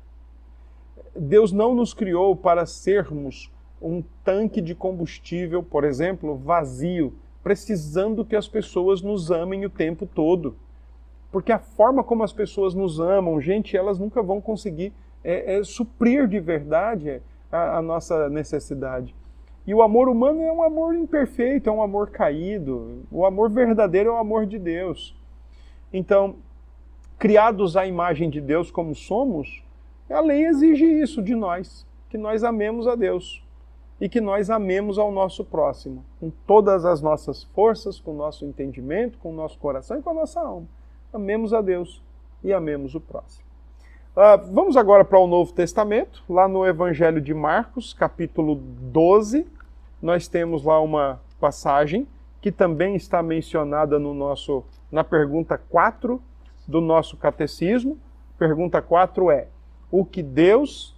Deus 1.15 1.53
não 1.53 1.75
nos 1.75 1.93
criou 1.93 2.35
para 2.35 2.65
sermos 2.65 3.53
um 3.83 4.03
tanque 4.25 4.63
de 4.63 4.75
combustível, 4.75 5.63
por 5.63 5.85
exemplo, 5.85 6.37
vazio, 6.37 7.13
precisando 7.43 8.25
que 8.25 8.37
as 8.37 8.49
pessoas 8.49 9.03
nos 9.03 9.31
amem 9.31 9.67
o 9.67 9.71
tempo 9.71 10.07
todo. 10.07 10.57
Porque 11.31 11.53
a 11.53 11.59
forma 11.59 12.03
como 12.03 12.23
as 12.23 12.33
pessoas 12.33 12.75
nos 12.75 12.99
amam, 12.99 13.41
gente, 13.41 13.77
elas 13.77 13.99
nunca 13.99 14.23
vão 14.23 14.41
conseguir 14.41 14.93
é, 15.23 15.57
é, 15.57 15.65
suprir 15.65 16.27
de 16.27 16.41
verdade 16.41 17.21
a, 17.53 17.77
a 17.79 17.83
nossa 17.83 18.31
necessidade. 18.31 19.15
E 19.67 19.75
o 19.75 19.83
amor 19.83 20.09
humano 20.09 20.41
é 20.43 20.53
um 20.53 20.63
amor 20.63 20.95
imperfeito, 20.95 21.69
é 21.69 21.73
um 21.73 21.83
amor 21.83 22.11
caído. 22.11 23.03
O 23.11 23.25
amor 23.25 23.51
verdadeiro 23.51 24.11
é 24.11 24.13
o 24.13 24.17
amor 24.17 24.47
de 24.47 24.59
Deus. 24.59 25.15
Então, 25.93 26.37
criados 27.19 27.77
à 27.77 27.87
imagem 27.87 28.31
de 28.31 28.41
Deus 28.41 28.71
como 28.71 28.95
somos, 28.95 29.63
a 30.09 30.21
lei 30.21 30.45
exige 30.47 30.85
isso 30.85 31.23
de 31.23 31.35
nós, 31.35 31.87
que 32.09 32.19
nós 32.19 32.43
amemos 32.43 32.89
a 32.89 32.95
Deus 32.95 33.45
e 34.01 34.09
que 34.09 34.21
nós 34.21 34.49
amemos 34.49 34.99
ao 34.99 35.13
nosso 35.13 35.45
próximo, 35.45 36.05
com 36.19 36.31
todas 36.47 36.85
as 36.85 37.03
nossas 37.03 37.45
forças, 37.45 38.01
com 38.01 38.13
o 38.13 38.17
nosso 38.17 38.47
entendimento, 38.47 39.19
com 39.19 39.31
o 39.31 39.37
nosso 39.37 39.59
coração 39.59 39.99
e 39.99 40.03
com 40.03 40.11
a 40.11 40.15
nossa 40.15 40.41
alma. 40.41 40.67
Amemos 41.13 41.53
a 41.53 41.61
Deus 41.61 42.03
e 42.43 42.53
amemos 42.53 42.95
o 42.95 43.01
próximo. 43.01 43.50
Uh, 44.21 44.53
vamos 44.53 44.77
agora 44.77 45.03
para 45.03 45.19
o 45.19 45.27
Novo 45.27 45.51
Testamento, 45.51 46.23
lá 46.29 46.47
no 46.47 46.67
Evangelho 46.67 47.23
de 47.23 47.33
Marcos, 47.33 47.95
capítulo 47.95 48.55
12. 48.55 49.47
Nós 50.03 50.29
temos 50.29 50.63
lá 50.63 50.79
uma 50.79 51.19
passagem 51.41 52.07
que 52.39 52.53
também 52.53 52.95
está 52.95 53.23
mencionada 53.23 53.99
no 53.99 54.13
nosso, 54.13 54.63
na 54.93 55.03
pergunta 55.03 55.57
4 55.57 56.21
do 56.69 56.83
nosso 56.83 57.17
catecismo. 57.17 57.97
Pergunta 58.39 58.83
4 58.83 59.31
é: 59.31 59.49
o 59.91 60.05
que 60.05 60.23
Deus, 60.23 60.95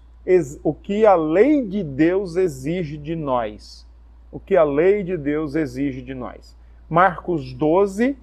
o 0.65 0.75
que 0.75 1.07
a 1.07 1.15
lei 1.15 1.65
de 1.65 1.85
Deus 1.85 2.35
exige 2.35 2.97
de 2.99 3.15
nós? 3.15 3.87
O 4.33 4.41
que 4.41 4.57
a 4.57 4.65
lei 4.65 5.05
de 5.05 5.17
Deus 5.17 5.55
exige 5.55 6.03
de 6.03 6.13
nós? 6.13 6.57
Marcos 6.91 7.55
12, 7.55 8.17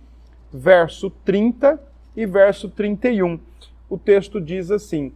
verso 0.52 1.10
30 1.10 1.82
e 2.18 2.26
verso 2.26 2.70
31 2.70 3.40
o 3.90 3.98
texto 3.98 4.40
diz 4.40 4.70
assim: 4.72 5.12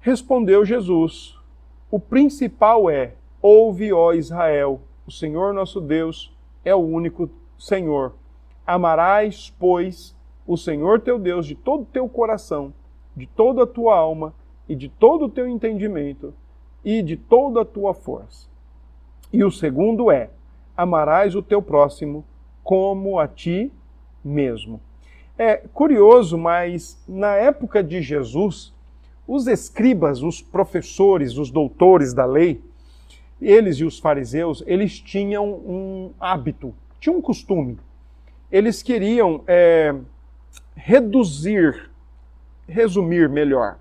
Respondeu 0.00 0.64
Jesus: 0.64 1.38
O 1.90 2.00
principal 2.00 2.88
é: 2.88 3.14
Ouve, 3.42 3.92
ó 3.92 4.12
Israel, 4.12 4.80
o 5.06 5.10
Senhor 5.10 5.52
nosso 5.52 5.80
Deus 5.80 6.34
é 6.64 6.74
o 6.74 6.78
único 6.78 7.28
Senhor. 7.58 8.14
Amarás, 8.66 9.54
pois, 9.58 10.16
o 10.46 10.56
Senhor 10.56 11.00
teu 11.00 11.18
Deus 11.18 11.46
de 11.46 11.54
todo 11.54 11.82
o 11.82 11.86
teu 11.86 12.08
coração, 12.08 12.72
de 13.14 13.26
toda 13.26 13.64
a 13.64 13.66
tua 13.66 13.96
alma 13.96 14.34
e 14.68 14.74
de 14.74 14.88
todo 14.88 15.26
o 15.26 15.28
teu 15.28 15.46
entendimento 15.46 16.32
e 16.82 17.02
de 17.02 17.16
toda 17.16 17.60
a 17.60 17.64
tua 17.64 17.92
força. 17.92 18.48
E 19.32 19.44
o 19.44 19.50
segundo 19.50 20.10
é: 20.10 20.30
amarás 20.76 21.34
o 21.34 21.42
teu 21.42 21.60
próximo 21.60 22.24
como 22.62 23.18
a 23.18 23.28
ti 23.28 23.70
mesmo. 24.24 24.80
É 25.36 25.56
curioso, 25.56 26.38
mas 26.38 27.02
na 27.08 27.34
época 27.34 27.82
de 27.82 28.00
Jesus, 28.00 28.72
os 29.26 29.46
escribas, 29.46 30.22
os 30.22 30.40
professores, 30.40 31.36
os 31.36 31.50
doutores 31.50 32.14
da 32.14 32.24
lei, 32.24 32.62
eles 33.40 33.78
e 33.78 33.84
os 33.84 33.98
fariseus, 33.98 34.62
eles 34.66 35.00
tinham 35.00 35.48
um 35.48 36.12
hábito, 36.20 36.72
tinham 37.00 37.18
um 37.18 37.22
costume. 37.22 37.78
Eles 38.50 38.80
queriam 38.82 39.42
é, 39.46 39.94
reduzir, 40.76 41.90
resumir 42.68 43.28
melhor. 43.28 43.78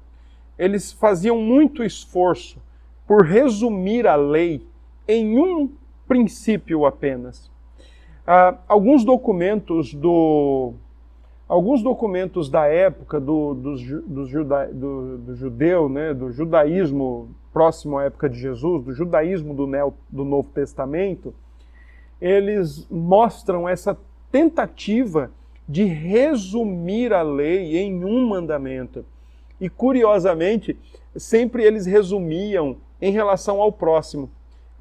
Eles 0.57 0.91
faziam 0.91 1.37
muito 1.37 1.83
esforço 1.83 2.59
por 3.07 3.25
resumir 3.25 4.07
a 4.07 4.15
lei 4.15 4.65
em 5.07 5.37
um 5.37 5.69
princípio 6.07 6.85
apenas. 6.85 7.51
Ah, 8.25 8.57
alguns 8.67 9.03
documentos 9.03 9.93
do 9.93 10.73
alguns 11.53 11.83
documentos 11.83 12.49
da 12.49 12.65
época 12.65 13.19
do, 13.19 13.53
do, 13.53 13.75
do, 14.01 14.25
juda, 14.25 14.65
do, 14.73 15.19
do 15.19 15.35
judeu, 15.35 15.87
né, 15.87 16.11
do 16.11 16.31
judaísmo 16.31 17.29
próximo 17.53 17.99
à 17.99 18.05
época 18.05 18.27
de 18.27 18.39
Jesus, 18.39 18.83
do 18.83 18.91
judaísmo 18.91 19.53
do, 19.53 19.67
Neo, 19.67 19.93
do 20.09 20.25
Novo 20.25 20.49
Testamento, 20.49 21.31
eles 22.19 22.87
mostram 22.89 23.69
essa 23.69 23.95
tentativa 24.31 25.29
de 25.69 25.83
resumir 25.83 27.13
a 27.13 27.21
lei 27.21 27.77
em 27.77 28.03
um 28.03 28.27
mandamento. 28.27 29.05
E 29.61 29.69
curiosamente, 29.69 30.75
sempre 31.15 31.63
eles 31.63 31.85
resumiam 31.85 32.77
em 32.99 33.11
relação 33.11 33.61
ao 33.61 33.71
próximo. 33.71 34.27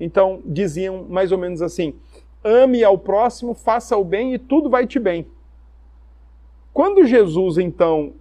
Então, 0.01 0.41
diziam 0.47 1.05
mais 1.07 1.33
ou 1.33 1.39
menos 1.39 1.61
assim: 1.61 1.95
ame 2.43 2.83
ao 2.83 2.97
próximo, 2.97 3.53
faça 3.53 3.95
o 3.95 4.03
bem 4.03 4.33
e 4.33 4.39
tudo 4.39 4.71
vai 4.71 4.87
te 4.87 4.99
bem. 4.99 5.27
Quando 6.73 7.07
Jesus, 7.07 7.59
então, 7.59 8.15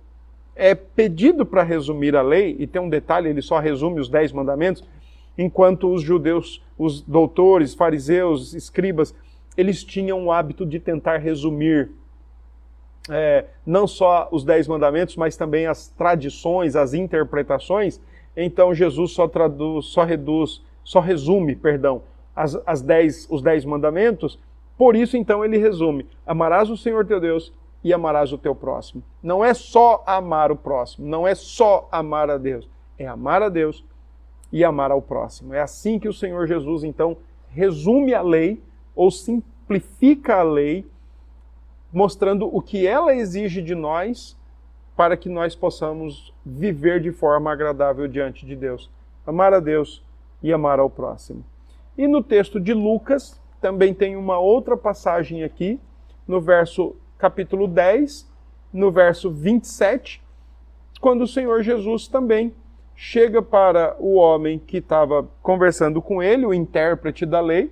é 0.56 0.76
pedido 0.76 1.46
para 1.46 1.64
resumir 1.64 2.16
a 2.16 2.22
lei, 2.22 2.56
e 2.60 2.68
tem 2.68 2.82
um 2.82 2.90
detalhe, 2.90 3.30
ele 3.30 3.42
só 3.42 3.60
resume 3.60 4.00
os 4.00 4.10
dez 4.10 4.32
mandamentos, 4.32 4.84
enquanto 5.38 5.92
os 5.92 6.02
judeus, 6.02 6.62
os 6.78 7.02
doutores, 7.02 7.74
fariseus, 7.74 8.54
escribas, 8.54 9.16
eles 9.58 9.84
tinham 9.84 10.26
o 10.26 10.32
hábito 10.32 10.66
de 10.66 10.80
tentar 10.80 11.18
resumir 11.18 11.92
é, 13.10 13.46
não 13.66 13.88
só 13.88 14.28
os 14.32 14.44
dez 14.44 14.68
mandamentos, 14.68 15.16
mas 15.16 15.36
também 15.36 15.66
as 15.66 15.88
tradições, 15.90 16.76
as 16.76 16.94
interpretações. 16.94 18.00
Então 18.36 18.74
Jesus 18.74 19.12
só 19.12 19.28
traduz, 19.28 19.88
só 19.88 20.04
reduz, 20.04 20.62
só 20.84 21.00
resume, 21.00 21.56
perdão, 21.56 22.04
as, 22.36 22.60
as 22.66 22.82
dez, 22.82 23.28
os 23.30 23.42
dez 23.42 23.66
mandamentos. 23.66 24.40
Por 24.78 24.96
isso, 24.96 25.18
então, 25.18 25.44
ele 25.44 25.58
resume: 25.58 26.06
amarás 26.26 26.70
o 26.70 26.78
Senhor 26.78 27.06
teu 27.06 27.20
Deus 27.20 27.52
e 27.84 27.94
amarás 27.94 28.32
o 28.32 28.38
teu 28.38 28.54
próximo. 28.54 29.04
Não 29.22 29.44
é 29.44 29.54
só 29.54 30.04
amar 30.06 30.52
o 30.52 30.56
próximo, 30.56 31.08
não 31.08 31.28
é 31.28 31.34
só 31.34 31.88
amar 31.92 32.30
a 32.30 32.38
Deus, 32.38 32.70
é 32.98 33.08
amar 33.08 33.42
a 33.42 33.50
Deus 33.50 33.84
e 34.52 34.64
amar 34.64 34.92
ao 34.92 35.02
próximo. 35.02 35.54
É 35.54 35.62
assim 35.62 35.98
que 35.98 36.08
o 36.08 36.14
Senhor 36.14 36.48
Jesus, 36.48 36.84
então, 36.84 37.18
resume 37.50 38.14
a 38.14 38.22
lei 38.22 38.62
ou 38.96 39.10
simplifica 39.10 40.38
a 40.38 40.44
lei, 40.44 40.86
mostrando 41.92 42.54
o 42.54 42.62
que 42.62 42.86
ela 42.86 43.16
exige 43.16 43.62
de 43.62 43.74
nós 43.74 44.38
para 44.96 45.18
que 45.18 45.30
nós 45.30 45.56
possamos 45.56 46.34
viver 46.46 47.02
de 47.02 47.12
forma 47.12 47.52
agradável 47.52 48.08
diante 48.08 48.46
de 48.46 48.56
Deus. 48.56 48.90
Amar 49.26 49.54
a 49.54 49.60
Deus 49.60 50.04
e 50.44 50.52
amar 50.52 50.80
ao 50.80 50.90
próximo. 50.90 51.44
E 51.98 52.08
no 52.08 52.22
texto 52.22 52.60
de 52.60 52.74
Lucas, 52.74 53.40
também 53.60 53.94
tem 53.94 54.16
uma 54.16 54.40
outra 54.40 54.76
passagem 54.76 55.44
aqui, 55.44 55.80
no 56.28 56.42
verso 56.42 56.96
capítulo 57.22 57.68
10, 57.68 58.28
no 58.74 58.92
verso 58.92 59.30
27, 59.30 60.20
quando 61.00 61.22
o 61.22 61.28
Senhor 61.28 61.62
Jesus 61.62 62.08
também 62.08 62.52
chega 62.96 63.44
para 63.44 63.96
o 64.00 64.16
homem 64.16 64.58
que 64.58 64.78
estava 64.78 65.30
conversando 65.40 66.02
com 66.02 66.24
ele, 66.24 66.48
o 66.48 66.54
intérprete 66.54 67.24
da 67.24 67.40
lei, 67.40 67.72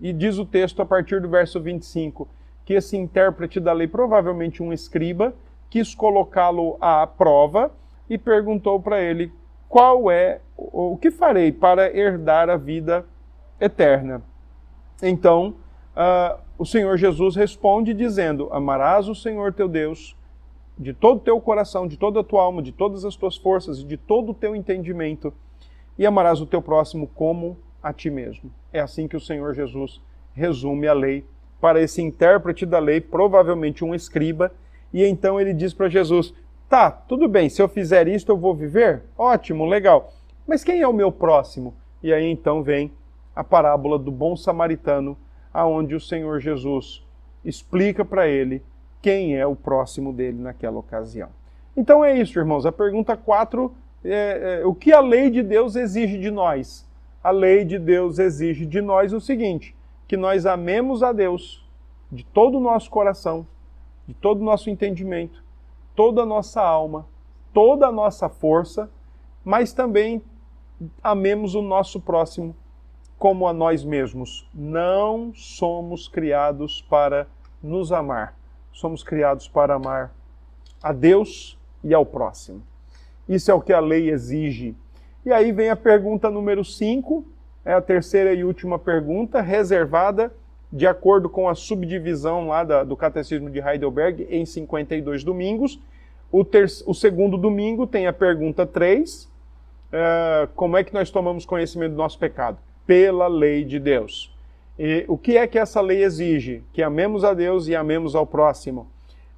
e 0.00 0.14
diz 0.14 0.38
o 0.38 0.46
texto 0.46 0.80
a 0.80 0.86
partir 0.86 1.20
do 1.20 1.28
verso 1.28 1.60
25 1.60 2.26
que 2.64 2.72
esse 2.72 2.96
intérprete 2.96 3.60
da 3.60 3.74
lei, 3.74 3.86
provavelmente 3.86 4.62
um 4.62 4.72
escriba, 4.72 5.34
quis 5.68 5.94
colocá-lo 5.94 6.78
à 6.80 7.06
prova 7.06 7.70
e 8.08 8.16
perguntou 8.16 8.80
para 8.80 8.98
ele 8.98 9.30
qual 9.68 10.10
é 10.10 10.40
o 10.56 10.96
que 10.96 11.10
farei 11.10 11.52
para 11.52 11.94
herdar 11.94 12.48
a 12.48 12.56
vida 12.56 13.04
eterna. 13.60 14.22
Então, 15.02 15.54
uh, 15.94 16.43
o 16.56 16.64
Senhor 16.64 16.96
Jesus 16.96 17.34
responde 17.34 17.92
dizendo: 17.92 18.48
Amarás 18.52 19.08
o 19.08 19.14
Senhor 19.14 19.52
teu 19.52 19.68
Deus 19.68 20.16
de 20.78 20.92
todo 20.92 21.18
o 21.18 21.20
teu 21.20 21.40
coração, 21.40 21.86
de 21.86 21.96
toda 21.96 22.20
a 22.20 22.24
tua 22.24 22.42
alma, 22.42 22.62
de 22.62 22.72
todas 22.72 23.04
as 23.04 23.16
tuas 23.16 23.36
forças 23.36 23.78
e 23.78 23.84
de 23.84 23.96
todo 23.96 24.30
o 24.30 24.34
teu 24.34 24.56
entendimento, 24.56 25.32
e 25.96 26.04
amarás 26.04 26.40
o 26.40 26.46
teu 26.46 26.60
próximo 26.60 27.06
como 27.14 27.56
a 27.82 27.92
ti 27.92 28.10
mesmo. 28.10 28.50
É 28.72 28.80
assim 28.80 29.06
que 29.06 29.16
o 29.16 29.20
Senhor 29.20 29.54
Jesus 29.54 30.00
resume 30.34 30.88
a 30.88 30.92
lei 30.92 31.24
para 31.60 31.80
esse 31.80 32.02
intérprete 32.02 32.66
da 32.66 32.78
lei, 32.78 33.00
provavelmente 33.00 33.84
um 33.84 33.94
escriba, 33.94 34.52
e 34.92 35.04
então 35.04 35.40
ele 35.40 35.54
diz 35.54 35.72
para 35.72 35.88
Jesus: 35.88 36.34
Tá, 36.68 36.90
tudo 36.90 37.28
bem, 37.28 37.48
se 37.48 37.62
eu 37.62 37.68
fizer 37.68 38.08
isto 38.08 38.30
eu 38.30 38.36
vou 38.36 38.54
viver? 38.54 39.02
Ótimo, 39.16 39.64
legal. 39.66 40.12
Mas 40.46 40.64
quem 40.64 40.80
é 40.80 40.88
o 40.88 40.92
meu 40.92 41.10
próximo? 41.10 41.74
E 42.02 42.12
aí 42.12 42.26
então 42.26 42.62
vem 42.62 42.92
a 43.34 43.42
parábola 43.42 43.98
do 43.98 44.10
bom 44.10 44.36
samaritano 44.36 45.16
aonde 45.54 45.94
o 45.94 46.00
Senhor 46.00 46.40
Jesus 46.40 47.06
explica 47.44 48.04
para 48.04 48.26
ele 48.26 48.60
quem 49.00 49.36
é 49.36 49.46
o 49.46 49.54
próximo 49.54 50.12
dele 50.12 50.42
naquela 50.42 50.78
ocasião. 50.78 51.28
Então 51.76 52.04
é 52.04 52.18
isso, 52.18 52.38
irmãos. 52.38 52.66
A 52.66 52.72
pergunta 52.72 53.16
4 53.16 53.72
é, 54.04 54.60
é 54.60 54.66
o 54.66 54.74
que 54.74 54.92
a 54.92 55.00
lei 55.00 55.30
de 55.30 55.42
Deus 55.42 55.76
exige 55.76 56.18
de 56.18 56.30
nós? 56.30 56.86
A 57.22 57.30
lei 57.30 57.64
de 57.64 57.78
Deus 57.78 58.18
exige 58.18 58.66
de 58.66 58.80
nós 58.80 59.12
o 59.12 59.20
seguinte: 59.20 59.74
que 60.08 60.16
nós 60.16 60.44
amemos 60.44 61.02
a 61.02 61.12
Deus 61.12 61.64
de 62.10 62.24
todo 62.24 62.58
o 62.58 62.60
nosso 62.60 62.90
coração, 62.90 63.46
de 64.06 64.14
todo 64.14 64.40
o 64.40 64.44
nosso 64.44 64.68
entendimento, 64.68 65.42
toda 65.94 66.22
a 66.22 66.26
nossa 66.26 66.62
alma, 66.62 67.06
toda 67.52 67.86
a 67.86 67.92
nossa 67.92 68.28
força, 68.28 68.90
mas 69.44 69.72
também 69.72 70.22
amemos 71.02 71.54
o 71.54 71.62
nosso 71.62 72.00
próximo 72.00 72.54
como 73.24 73.48
a 73.48 73.54
nós 73.54 73.82
mesmos. 73.82 74.46
Não 74.52 75.32
somos 75.34 76.06
criados 76.06 76.84
para 76.90 77.26
nos 77.62 77.90
amar. 77.90 78.36
Somos 78.70 79.02
criados 79.02 79.48
para 79.48 79.76
amar 79.76 80.14
a 80.82 80.92
Deus 80.92 81.58
e 81.82 81.94
ao 81.94 82.04
próximo. 82.04 82.62
Isso 83.26 83.50
é 83.50 83.54
o 83.54 83.62
que 83.62 83.72
a 83.72 83.80
lei 83.80 84.10
exige. 84.10 84.76
E 85.24 85.32
aí 85.32 85.52
vem 85.52 85.70
a 85.70 85.74
pergunta 85.74 86.30
número 86.30 86.62
5, 86.62 87.24
é 87.64 87.72
a 87.72 87.80
terceira 87.80 88.34
e 88.34 88.44
última 88.44 88.78
pergunta, 88.78 89.40
reservada 89.40 90.30
de 90.70 90.86
acordo 90.86 91.30
com 91.30 91.48
a 91.48 91.54
subdivisão 91.54 92.48
lá 92.48 92.62
da, 92.62 92.84
do 92.84 92.94
Catecismo 92.94 93.48
de 93.48 93.58
Heidelberg 93.58 94.26
em 94.28 94.44
52 94.44 95.24
domingos. 95.24 95.80
O, 96.30 96.44
ter, 96.44 96.66
o 96.84 96.92
segundo 96.92 97.38
domingo 97.38 97.86
tem 97.86 98.06
a 98.06 98.12
pergunta 98.12 98.66
3, 98.66 99.24
uh, 99.24 99.28
eh, 99.92 100.48
como 100.54 100.76
é 100.76 100.84
que 100.84 100.92
nós 100.92 101.10
tomamos 101.10 101.46
conhecimento 101.46 101.92
do 101.92 101.96
nosso 101.96 102.18
pecado? 102.18 102.58
Pela 102.86 103.26
lei 103.26 103.64
de 103.64 103.78
Deus. 103.78 104.34
E 104.78 105.04
o 105.08 105.16
que 105.16 105.36
é 105.36 105.46
que 105.46 105.58
essa 105.58 105.80
lei 105.80 106.02
exige? 106.02 106.62
Que 106.72 106.82
amemos 106.82 107.24
a 107.24 107.32
Deus 107.32 107.68
e 107.68 107.76
amemos 107.76 108.14
ao 108.14 108.26
próximo. 108.26 108.88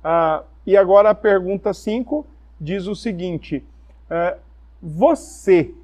Ah, 0.03 0.43
e 0.67 0.77
agora 0.77 1.11
a 1.11 1.15
pergunta 1.15 1.75
5 1.75 2.27
diz 2.61 2.87
o 2.87 2.95
seguinte: 2.95 3.65
ah, 4.11 4.37
Você 4.83 5.75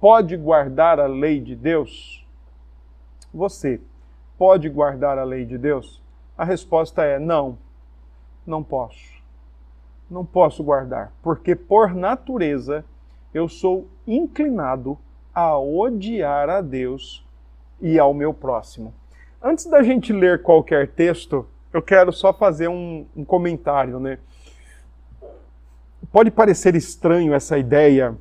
pode 0.00 0.36
guardar 0.36 0.98
a 0.98 1.06
lei 1.06 1.40
de 1.40 1.54
Deus? 1.54 2.24
Você 3.32 3.80
pode 4.38 4.68
guardar 4.68 5.18
a 5.18 5.24
lei 5.24 5.44
de 5.44 5.58
Deus? 5.58 6.00
A 6.36 6.44
resposta 6.44 7.04
é 7.04 7.18
não, 7.18 7.58
não 8.46 8.62
posso. 8.62 9.14
Não 10.10 10.24
posso 10.24 10.62
guardar, 10.62 11.12
porque 11.22 11.56
por 11.56 11.94
natureza 11.94 12.84
eu 13.32 13.48
sou 13.48 13.86
inclinado 14.06 14.98
a 15.34 15.58
odiar 15.58 16.48
a 16.48 16.60
Deus 16.60 17.26
e 17.80 17.98
ao 17.98 18.14
meu 18.14 18.32
próximo. 18.32 18.94
Antes 19.42 19.66
da 19.66 19.82
gente 19.82 20.12
ler 20.12 20.42
qualquer 20.42 20.88
texto, 20.88 21.46
eu 21.72 21.82
quero 21.82 22.12
só 22.12 22.32
fazer 22.32 22.68
um, 22.68 23.04
um 23.16 23.24
comentário, 23.24 23.98
né? 23.98 24.18
Pode 26.12 26.30
parecer 26.30 26.76
estranho 26.76 27.34
essa 27.34 27.58
ideia 27.58 28.16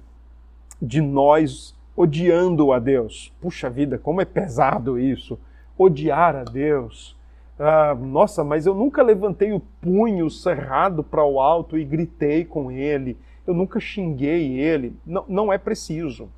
de 0.81 0.99
nós 0.99 1.75
odiando 1.95 2.71
a 2.71 2.79
Deus. 2.79 3.31
Puxa 3.39 3.69
vida, 3.69 3.99
como 3.99 4.19
é 4.19 4.25
pesado 4.25 4.99
isso! 4.99 5.39
Odiar 5.77 6.35
a 6.35 6.43
Deus. 6.43 7.15
Ah, 7.59 7.95
nossa, 7.95 8.43
mas 8.43 8.65
eu 8.65 8.73
nunca 8.73 9.03
levantei 9.03 9.53
o 9.53 9.59
punho 9.59 10.29
cerrado 10.29 11.03
para 11.03 11.23
o 11.23 11.39
alto 11.39 11.77
e 11.77 11.85
gritei 11.85 12.43
com 12.43 12.71
ele. 12.71 13.17
Eu 13.45 13.53
nunca 13.53 13.79
xinguei 13.79 14.59
ele. 14.59 14.95
Não, 15.05 15.25
não 15.27 15.53
é 15.53 15.57
preciso 15.57 16.29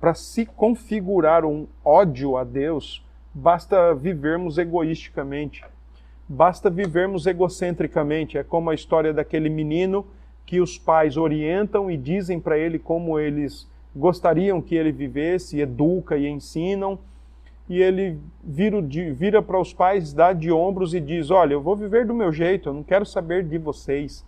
para 0.00 0.14
se 0.14 0.46
configurar 0.46 1.44
um 1.44 1.66
ódio 1.84 2.36
a 2.36 2.44
Deus, 2.44 3.04
basta 3.34 3.94
vivermos 3.94 4.58
egoisticamente, 4.58 5.64
basta 6.28 6.70
vivermos 6.70 7.26
egocentricamente. 7.26 8.38
É 8.38 8.44
como 8.44 8.70
a 8.70 8.74
história 8.74 9.12
daquele 9.12 9.48
menino 9.48 10.06
que 10.46 10.60
os 10.60 10.78
pais 10.78 11.16
orientam 11.16 11.90
e 11.90 11.96
dizem 11.96 12.40
para 12.40 12.56
ele 12.56 12.78
como 12.78 13.18
eles 13.18 13.68
gostariam 13.94 14.62
que 14.62 14.74
ele 14.74 14.92
vivesse, 14.92 15.60
educa 15.60 16.16
e 16.16 16.28
ensinam, 16.28 16.98
e 17.68 17.82
ele 17.82 18.18
vira, 18.42 18.80
vira 19.12 19.42
para 19.42 19.60
os 19.60 19.74
pais, 19.74 20.12
dá 20.12 20.32
de 20.32 20.50
ombros 20.50 20.94
e 20.94 21.00
diz: 21.00 21.30
Olha, 21.30 21.52
eu 21.52 21.60
vou 21.60 21.76
viver 21.76 22.06
do 22.06 22.14
meu 22.14 22.32
jeito, 22.32 22.70
eu 22.70 22.72
não 22.72 22.82
quero 22.82 23.04
saber 23.04 23.44
de 23.44 23.58
vocês. 23.58 24.24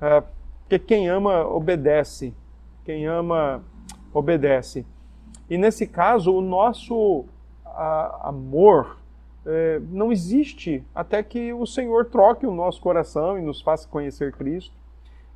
É, 0.00 0.22
porque 0.60 0.78
quem 0.78 1.08
ama, 1.08 1.46
obedece. 1.46 2.34
Quem 2.84 3.06
ama, 3.06 3.62
obedece. 4.12 4.84
E 5.48 5.58
nesse 5.58 5.86
caso, 5.86 6.34
o 6.34 6.40
nosso 6.40 7.24
a, 7.64 8.28
amor 8.28 8.98
é, 9.46 9.80
não 9.90 10.10
existe 10.10 10.82
até 10.94 11.22
que 11.22 11.52
o 11.52 11.66
Senhor 11.66 12.06
troque 12.06 12.46
o 12.46 12.52
nosso 12.52 12.80
coração 12.80 13.38
e 13.38 13.42
nos 13.42 13.60
faça 13.60 13.88
conhecer 13.88 14.32
Cristo. 14.32 14.74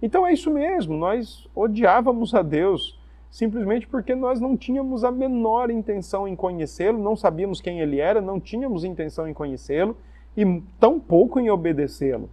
Então 0.01 0.27
é 0.27 0.33
isso 0.33 0.51
mesmo, 0.51 0.97
nós 0.97 1.49
odiávamos 1.55 2.35
a 2.35 2.43
Deus 2.43 2.99
simplesmente 3.31 3.87
porque 3.87 4.15
nós 4.15 4.41
não 4.41 4.57
tínhamos 4.57 5.05
a 5.05 5.11
menor 5.11 5.71
intenção 5.71 6.27
em 6.27 6.35
conhecê-lo, 6.35 6.99
não 6.99 7.15
sabíamos 7.15 7.61
quem 7.61 7.81
ele 7.81 8.01
era, 8.01 8.21
não 8.21 8.41
tínhamos 8.41 8.85
intenção 8.85 9.29
em 9.29 9.35
conhecê-lo 9.35 9.97
e 10.37 10.63
tão 10.79 10.99
pouco 10.99 11.39
em 11.39 11.51
obedecê-lo. 11.51 12.31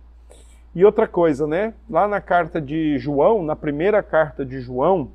E 0.74 0.84
outra 0.84 1.08
coisa, 1.08 1.48
né? 1.48 1.74
Lá 1.90 2.08
na 2.08 2.20
carta 2.20 2.62
de 2.62 2.98
João, 2.98 3.44
na 3.44 3.56
primeira 3.56 4.04
carta 4.04 4.46
de 4.46 4.60
João, 4.60 5.10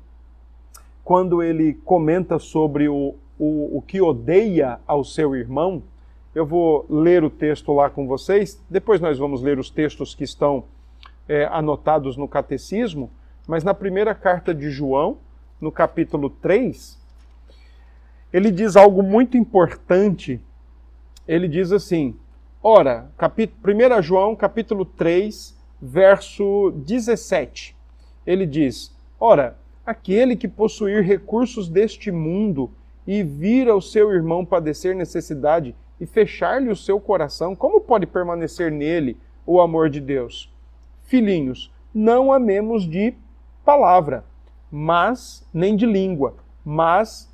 quando 1.03 1.41
ele 1.41 1.73
comenta 1.73 2.39
sobre 2.39 2.87
o, 2.87 3.15
o, 3.37 3.77
o 3.77 3.81
que 3.81 4.01
odeia 4.01 4.79
ao 4.85 5.03
seu 5.03 5.35
irmão, 5.35 5.83
eu 6.33 6.45
vou 6.45 6.85
ler 6.89 7.23
o 7.23 7.29
texto 7.29 7.73
lá 7.73 7.89
com 7.89 8.07
vocês, 8.07 8.61
depois 8.69 9.01
nós 9.01 9.17
vamos 9.17 9.41
ler 9.41 9.59
os 9.59 9.69
textos 9.69 10.15
que 10.15 10.23
estão 10.23 10.63
é, 11.27 11.45
anotados 11.45 12.15
no 12.15 12.27
catecismo, 12.27 13.09
mas 13.47 13.63
na 13.63 13.73
primeira 13.73 14.15
carta 14.15 14.53
de 14.53 14.69
João, 14.69 15.17
no 15.59 15.71
capítulo 15.71 16.29
3, 16.29 16.99
ele 18.31 18.51
diz 18.51 18.75
algo 18.75 19.03
muito 19.03 19.35
importante. 19.35 20.39
Ele 21.27 21.47
diz 21.47 21.71
assim: 21.71 22.15
Ora, 22.63 23.11
capítulo, 23.17 23.59
1 23.63 24.01
João, 24.01 24.35
capítulo 24.35 24.85
3, 24.85 25.57
verso 25.81 26.71
17. 26.77 27.75
Ele 28.25 28.45
diz: 28.45 28.95
Ora, 29.19 29.57
aquele 29.85 30.35
que 30.35 30.47
possuir 30.47 31.03
recursos 31.03 31.67
deste 31.67 32.11
mundo 32.11 32.71
e 33.05 33.23
vir 33.23 33.69
ao 33.69 33.81
seu 33.81 34.11
irmão 34.11 34.45
padecer 34.45 34.95
necessidade 34.95 35.75
e 35.99 36.05
fechar-lhe 36.05 36.69
o 36.69 36.75
seu 36.75 36.99
coração, 36.99 37.55
como 37.55 37.81
pode 37.81 38.05
permanecer 38.05 38.71
nele 38.71 39.17
o 39.45 39.59
amor 39.59 39.89
de 39.89 39.99
Deus? 39.99 40.51
Filhinhos, 41.03 41.71
não 41.93 42.31
amemos 42.31 42.87
de 42.87 43.13
palavra, 43.65 44.23
mas 44.71 45.45
nem 45.53 45.75
de 45.75 45.85
língua, 45.85 46.35
mas 46.63 47.29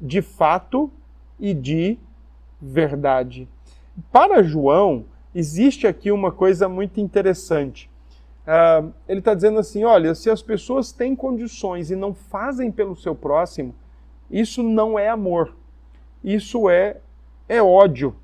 de 0.00 0.20
fato 0.20 0.90
e 1.38 1.54
de 1.54 1.98
verdade. 2.60 3.48
Para 4.10 4.42
João, 4.42 5.04
existe 5.34 5.86
aqui 5.86 6.10
uma 6.10 6.30
coisa 6.30 6.68
muito 6.68 7.00
interessante. 7.00 7.90
Uh, 8.46 8.92
ele 9.08 9.20
está 9.20 9.34
dizendo 9.34 9.58
assim: 9.58 9.84
olha, 9.84 10.14
se 10.14 10.28
as 10.28 10.42
pessoas 10.42 10.92
têm 10.92 11.14
condições 11.14 11.90
e 11.90 11.96
não 11.96 12.12
fazem 12.12 12.70
pelo 12.70 12.96
seu 12.96 13.14
próximo, 13.14 13.74
isso 14.30 14.62
não 14.62 14.98
é 14.98 15.08
amor, 15.08 15.54
isso 16.24 16.68
é, 16.68 16.96
é 17.48 17.62
ódio. 17.62 18.16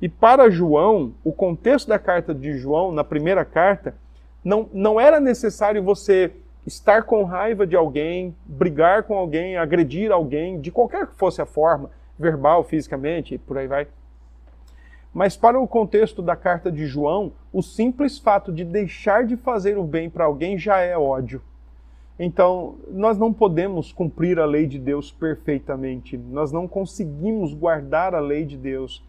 E 0.00 0.08
para 0.08 0.50
João, 0.50 1.12
o 1.22 1.32
contexto 1.32 1.88
da 1.88 1.98
carta 1.98 2.34
de 2.34 2.56
João, 2.56 2.90
na 2.90 3.04
primeira 3.04 3.44
carta, 3.44 3.94
não, 4.42 4.68
não 4.72 4.98
era 4.98 5.20
necessário 5.20 5.82
você 5.82 6.32
estar 6.66 7.02
com 7.02 7.24
raiva 7.24 7.66
de 7.66 7.76
alguém, 7.76 8.34
brigar 8.46 9.02
com 9.02 9.14
alguém, 9.14 9.56
agredir 9.56 10.10
alguém, 10.10 10.60
de 10.60 10.70
qualquer 10.70 11.06
que 11.06 11.14
fosse 11.16 11.42
a 11.42 11.46
forma, 11.46 11.90
verbal, 12.18 12.64
fisicamente, 12.64 13.38
por 13.38 13.58
aí 13.58 13.66
vai. 13.66 13.86
Mas 15.12 15.36
para 15.36 15.58
o 15.58 15.66
contexto 15.66 16.22
da 16.22 16.36
carta 16.36 16.70
de 16.70 16.86
João, 16.86 17.32
o 17.52 17.62
simples 17.62 18.18
fato 18.18 18.52
de 18.52 18.64
deixar 18.64 19.24
de 19.24 19.36
fazer 19.36 19.76
o 19.76 19.84
bem 19.84 20.08
para 20.08 20.24
alguém 20.24 20.58
já 20.58 20.78
é 20.78 20.96
ódio. 20.96 21.42
Então, 22.18 22.76
nós 22.88 23.18
não 23.18 23.32
podemos 23.32 23.92
cumprir 23.92 24.38
a 24.38 24.44
lei 24.44 24.66
de 24.66 24.78
Deus 24.78 25.10
perfeitamente. 25.10 26.16
Nós 26.16 26.52
não 26.52 26.68
conseguimos 26.68 27.54
guardar 27.54 28.14
a 28.14 28.20
lei 28.20 28.44
de 28.44 28.56
Deus, 28.56 29.02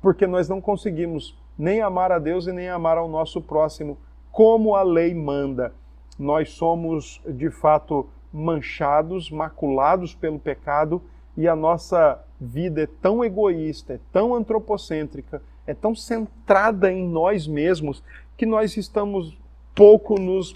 porque 0.00 0.26
nós 0.26 0.48
não 0.48 0.60
conseguimos 0.60 1.36
nem 1.58 1.80
amar 1.80 2.12
a 2.12 2.18
Deus 2.18 2.46
e 2.46 2.52
nem 2.52 2.68
amar 2.68 2.96
ao 2.96 3.08
nosso 3.08 3.40
próximo 3.42 3.98
como 4.30 4.74
a 4.74 4.82
lei 4.82 5.14
manda 5.14 5.72
nós 6.18 6.50
somos 6.50 7.20
de 7.26 7.50
fato 7.50 8.08
manchados, 8.32 9.30
maculados 9.30 10.14
pelo 10.14 10.38
pecado 10.38 11.02
e 11.36 11.48
a 11.48 11.56
nossa 11.56 12.22
vida 12.40 12.82
é 12.82 12.86
tão 12.86 13.24
egoísta, 13.24 13.94
é 13.94 14.00
tão 14.12 14.34
antropocêntrica, 14.34 15.42
é 15.66 15.74
tão 15.74 15.94
centrada 15.94 16.90
em 16.90 17.06
nós 17.08 17.46
mesmos 17.46 18.02
que 18.36 18.44
nós 18.44 18.76
estamos 18.76 19.38
pouco 19.74 20.18
nos 20.20 20.52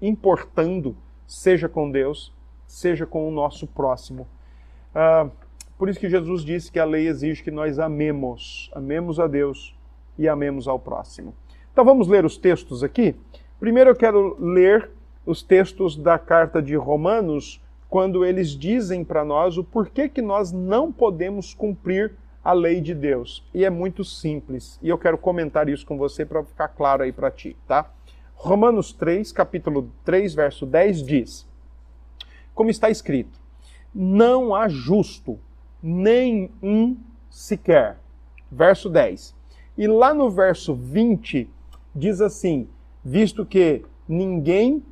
importando, 0.00 0.96
seja 1.26 1.68
com 1.68 1.90
Deus, 1.90 2.32
seja 2.66 3.06
com 3.06 3.28
o 3.28 3.30
nosso 3.30 3.66
próximo. 3.66 4.26
Ah, 4.94 5.28
por 5.76 5.88
isso 5.88 6.00
que 6.00 6.10
Jesus 6.10 6.42
disse 6.42 6.72
que 6.72 6.78
a 6.78 6.84
lei 6.84 7.06
exige 7.06 7.42
que 7.42 7.50
nós 7.50 7.78
amemos, 7.78 8.70
amemos 8.74 9.20
a 9.20 9.26
Deus 9.26 9.76
e 10.18 10.28
amemos 10.28 10.66
ao 10.66 10.78
próximo. 10.78 11.34
Então 11.72 11.84
vamos 11.84 12.08
ler 12.08 12.24
os 12.24 12.36
textos 12.36 12.82
aqui. 12.82 13.14
Primeiro 13.60 13.90
eu 13.90 13.96
quero 13.96 14.36
ler 14.40 14.90
os 15.24 15.42
textos 15.42 15.96
da 15.96 16.18
carta 16.18 16.60
de 16.60 16.74
Romanos, 16.74 17.62
quando 17.88 18.24
eles 18.24 18.50
dizem 18.50 19.04
para 19.04 19.24
nós 19.24 19.56
o 19.56 19.64
porquê 19.64 20.08
que 20.08 20.20
nós 20.20 20.52
não 20.52 20.92
podemos 20.92 21.54
cumprir 21.54 22.14
a 22.44 22.52
lei 22.52 22.80
de 22.80 22.94
Deus. 22.94 23.44
E 23.54 23.64
é 23.64 23.70
muito 23.70 24.04
simples. 24.04 24.78
E 24.82 24.88
eu 24.88 24.98
quero 24.98 25.18
comentar 25.18 25.68
isso 25.68 25.86
com 25.86 25.96
você 25.96 26.24
para 26.24 26.44
ficar 26.44 26.68
claro 26.68 27.02
aí 27.02 27.12
para 27.12 27.30
ti, 27.30 27.56
tá? 27.66 27.90
Romanos 28.34 28.92
3, 28.92 29.32
capítulo 29.32 29.90
3, 30.04 30.34
verso 30.34 30.64
10 30.64 31.02
diz: 31.02 31.46
Como 32.54 32.70
está 32.70 32.88
escrito: 32.90 33.38
Não 33.94 34.54
há 34.54 34.68
justo, 34.68 35.38
nem 35.82 36.50
um 36.62 36.96
sequer. 37.30 37.98
Verso 38.50 38.88
10. 38.88 39.34
E 39.76 39.86
lá 39.86 40.14
no 40.14 40.30
verso 40.30 40.74
20 40.74 41.50
diz 41.94 42.20
assim: 42.20 42.68
visto 43.04 43.44
que 43.46 43.84
ninguém 44.08 44.82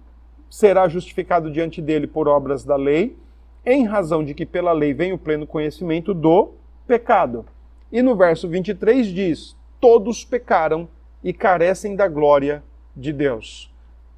será 0.51 0.89
justificado 0.89 1.51
diante 1.51 1.83
dele 1.83 2.07
por 2.07 2.29
obras 2.29 2.65
da 2.65 2.77
lei, 2.77 3.17
em 3.65 3.85
razão 3.85 4.25
de 4.25 4.35
que 4.35 4.47
pela 4.47 4.73
lei 4.73 4.95
vem 4.95 5.13
o 5.13 5.19
pleno 5.19 5.47
conhecimento 5.47 6.15
do 6.15 6.53
pecado. 6.87 7.45
E 7.91 8.03
no 8.03 8.17
verso 8.17 8.49
23 8.49 9.07
diz: 9.09 9.57
Todos 9.81 10.25
pecaram 10.25 10.89
e 11.23 11.33
carecem 11.33 11.97
da 11.97 12.09
glória 12.09 12.63
de 12.97 13.13
Deus. 13.13 13.73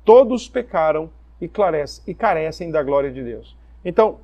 Todos 0.04 0.48
pecaram 0.48 1.10
e 1.40 1.50
e 2.06 2.14
carecem 2.14 2.70
da 2.70 2.82
glória 2.82 3.10
de 3.10 3.22
Deus. 3.22 3.56
Então, 3.84 4.18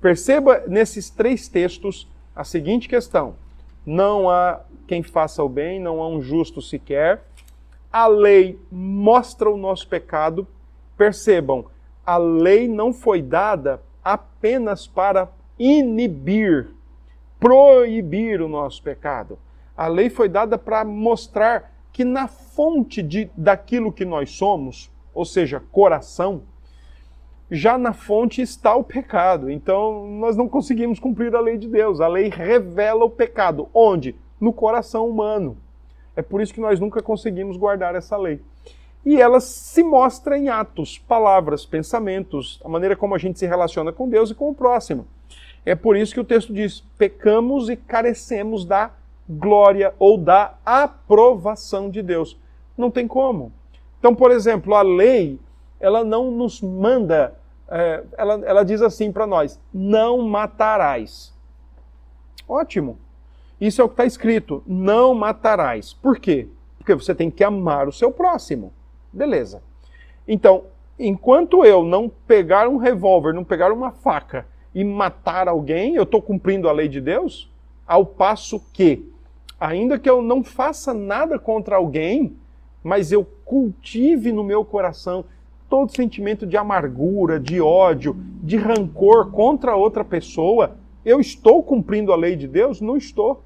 perceba 0.00 0.62
nesses 0.66 1.10
três 1.10 1.48
textos 1.48 2.08
a 2.34 2.44
seguinte 2.44 2.88
questão: 2.88 3.34
não 3.84 4.30
há 4.30 4.60
quem 4.86 5.02
faça 5.02 5.42
o 5.42 5.48
bem, 5.48 5.80
não 5.80 6.00
há 6.00 6.08
um 6.08 6.20
justo 6.20 6.62
sequer, 6.62 7.24
a 7.92 8.06
lei 8.06 8.58
mostra 8.70 9.50
o 9.50 9.56
nosso 9.56 9.88
pecado. 9.88 10.46
Percebam, 11.00 11.64
a 12.04 12.18
lei 12.18 12.68
não 12.68 12.92
foi 12.92 13.22
dada 13.22 13.80
apenas 14.04 14.86
para 14.86 15.30
inibir, 15.58 16.74
proibir 17.38 18.42
o 18.42 18.48
nosso 18.50 18.82
pecado. 18.82 19.38
A 19.74 19.86
lei 19.86 20.10
foi 20.10 20.28
dada 20.28 20.58
para 20.58 20.84
mostrar 20.84 21.72
que 21.90 22.04
na 22.04 22.28
fonte 22.28 23.02
de, 23.02 23.30
daquilo 23.34 23.90
que 23.90 24.04
nós 24.04 24.32
somos, 24.32 24.92
ou 25.14 25.24
seja, 25.24 25.62
coração, 25.72 26.42
já 27.50 27.78
na 27.78 27.94
fonte 27.94 28.42
está 28.42 28.74
o 28.74 28.84
pecado. 28.84 29.50
Então, 29.50 30.06
nós 30.06 30.36
não 30.36 30.50
conseguimos 30.50 31.00
cumprir 31.00 31.34
a 31.34 31.40
lei 31.40 31.56
de 31.56 31.66
Deus. 31.66 31.98
A 32.02 32.08
lei 32.08 32.28
revela 32.28 33.06
o 33.06 33.10
pecado. 33.10 33.70
Onde? 33.72 34.14
No 34.38 34.52
coração 34.52 35.08
humano. 35.08 35.56
É 36.14 36.20
por 36.20 36.42
isso 36.42 36.52
que 36.52 36.60
nós 36.60 36.78
nunca 36.78 37.00
conseguimos 37.00 37.56
guardar 37.56 37.94
essa 37.94 38.18
lei. 38.18 38.42
E 39.04 39.20
ela 39.20 39.40
se 39.40 39.82
mostra 39.82 40.36
em 40.36 40.48
atos, 40.48 40.98
palavras, 40.98 41.64
pensamentos, 41.64 42.60
a 42.64 42.68
maneira 42.68 42.94
como 42.94 43.14
a 43.14 43.18
gente 43.18 43.38
se 43.38 43.46
relaciona 43.46 43.92
com 43.92 44.08
Deus 44.08 44.30
e 44.30 44.34
com 44.34 44.50
o 44.50 44.54
próximo. 44.54 45.06
É 45.64 45.74
por 45.74 45.96
isso 45.96 46.14
que 46.14 46.20
o 46.20 46.24
texto 46.24 46.52
diz: 46.52 46.84
pecamos 46.98 47.68
e 47.68 47.76
carecemos 47.76 48.64
da 48.64 48.90
glória 49.28 49.94
ou 49.98 50.18
da 50.18 50.54
aprovação 50.64 51.88
de 51.88 52.02
Deus. 52.02 52.36
Não 52.76 52.90
tem 52.90 53.06
como. 53.06 53.52
Então, 53.98 54.14
por 54.14 54.30
exemplo, 54.30 54.74
a 54.74 54.82
lei, 54.82 55.38
ela 55.78 56.02
não 56.02 56.30
nos 56.30 56.60
manda, 56.60 57.34
é, 57.68 58.02
ela, 58.16 58.40
ela 58.44 58.64
diz 58.64 58.82
assim 58.82 59.12
para 59.12 59.26
nós: 59.26 59.58
não 59.72 60.22
matarás. 60.22 61.32
Ótimo. 62.48 62.98
Isso 63.60 63.80
é 63.80 63.84
o 63.84 63.88
que 63.88 63.94
está 63.94 64.04
escrito: 64.04 64.62
não 64.66 65.14
matarás. 65.14 65.94
Por 65.94 66.18
quê? 66.18 66.48
Porque 66.78 66.94
você 66.94 67.14
tem 67.14 67.30
que 67.30 67.44
amar 67.44 67.88
o 67.88 67.92
seu 67.92 68.10
próximo. 68.10 68.72
Beleza. 69.12 69.62
Então, 70.26 70.64
enquanto 70.98 71.64
eu 71.64 71.82
não 71.82 72.08
pegar 72.08 72.68
um 72.68 72.76
revólver, 72.76 73.32
não 73.32 73.44
pegar 73.44 73.72
uma 73.72 73.90
faca 73.90 74.46
e 74.74 74.84
matar 74.84 75.48
alguém, 75.48 75.96
eu 75.96 76.04
estou 76.04 76.22
cumprindo 76.22 76.68
a 76.68 76.72
lei 76.72 76.88
de 76.88 77.00
Deus? 77.00 77.50
Ao 77.86 78.06
passo 78.06 78.60
que, 78.72 79.10
ainda 79.58 79.98
que 79.98 80.08
eu 80.08 80.22
não 80.22 80.44
faça 80.44 80.94
nada 80.94 81.38
contra 81.38 81.76
alguém, 81.76 82.36
mas 82.82 83.10
eu 83.12 83.24
cultive 83.44 84.32
no 84.32 84.44
meu 84.44 84.64
coração 84.64 85.24
todo 85.68 85.94
sentimento 85.94 86.46
de 86.46 86.56
amargura, 86.56 87.38
de 87.38 87.60
ódio, 87.60 88.16
de 88.42 88.56
rancor 88.56 89.30
contra 89.30 89.76
outra 89.76 90.04
pessoa, 90.04 90.76
eu 91.04 91.20
estou 91.20 91.62
cumprindo 91.62 92.12
a 92.12 92.16
lei 92.16 92.36
de 92.36 92.48
Deus? 92.48 92.80
Não 92.80 92.96
estou. 92.96 93.42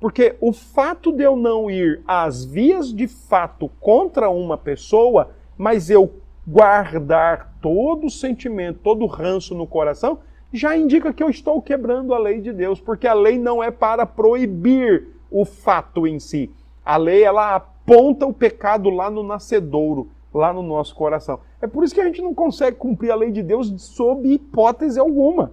Porque 0.00 0.34
o 0.40 0.50
fato 0.52 1.12
de 1.12 1.22
eu 1.22 1.36
não 1.36 1.70
ir 1.70 2.00
às 2.06 2.42
vias 2.42 2.92
de 2.92 3.06
fato 3.06 3.70
contra 3.78 4.30
uma 4.30 4.56
pessoa, 4.56 5.30
mas 5.58 5.90
eu 5.90 6.10
guardar 6.46 7.54
todo 7.60 8.06
o 8.06 8.10
sentimento, 8.10 8.80
todo 8.82 9.02
o 9.02 9.06
ranço 9.06 9.54
no 9.54 9.66
coração, 9.66 10.18
já 10.52 10.76
indica 10.76 11.12
que 11.12 11.22
eu 11.22 11.28
estou 11.28 11.60
quebrando 11.60 12.14
a 12.14 12.18
lei 12.18 12.40
de 12.40 12.52
Deus, 12.52 12.80
porque 12.80 13.06
a 13.06 13.14
lei 13.14 13.38
não 13.38 13.62
é 13.62 13.70
para 13.70 14.06
proibir 14.06 15.06
o 15.30 15.44
fato 15.44 16.06
em 16.06 16.18
si. 16.18 16.50
A 16.84 16.96
lei 16.96 17.22
ela 17.22 17.54
aponta 17.54 18.26
o 18.26 18.32
pecado 18.32 18.88
lá 18.88 19.10
no 19.10 19.22
nascedouro, 19.22 20.08
lá 20.32 20.52
no 20.52 20.62
nosso 20.62 20.94
coração. 20.94 21.40
É 21.60 21.66
por 21.66 21.84
isso 21.84 21.94
que 21.94 22.00
a 22.00 22.04
gente 22.04 22.22
não 22.22 22.34
consegue 22.34 22.76
cumprir 22.78 23.10
a 23.10 23.16
lei 23.16 23.30
de 23.30 23.42
Deus 23.42 23.70
sob 23.82 24.26
hipótese 24.26 24.98
alguma. 24.98 25.52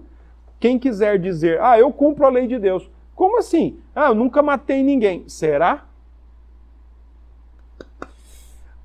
Quem 0.58 0.78
quiser 0.78 1.18
dizer, 1.18 1.60
ah, 1.60 1.78
eu 1.78 1.92
cumpro 1.92 2.26
a 2.26 2.30
lei 2.30 2.46
de 2.46 2.58
Deus. 2.58 2.90
Como 3.18 3.36
assim? 3.36 3.80
Ah, 3.96 4.10
eu 4.10 4.14
nunca 4.14 4.40
matei 4.44 4.80
ninguém. 4.80 5.28
Será? 5.28 5.86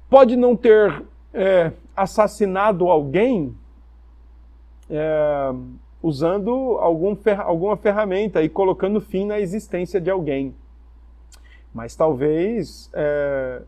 Pode 0.09 0.35
não 0.35 0.55
ter 0.55 1.03
é, 1.31 1.71
assassinado 1.95 2.87
alguém 2.87 3.55
é, 4.89 5.53
usando 6.01 6.49
algum 6.79 7.15
alguma 7.43 7.77
ferramenta 7.77 8.41
e 8.41 8.49
colocando 8.49 8.99
fim 8.99 9.27
na 9.27 9.39
existência 9.39 10.01
de 10.01 10.09
alguém. 10.09 10.55
Mas 11.71 11.95
talvez 11.95 12.89
é, 12.91 13.61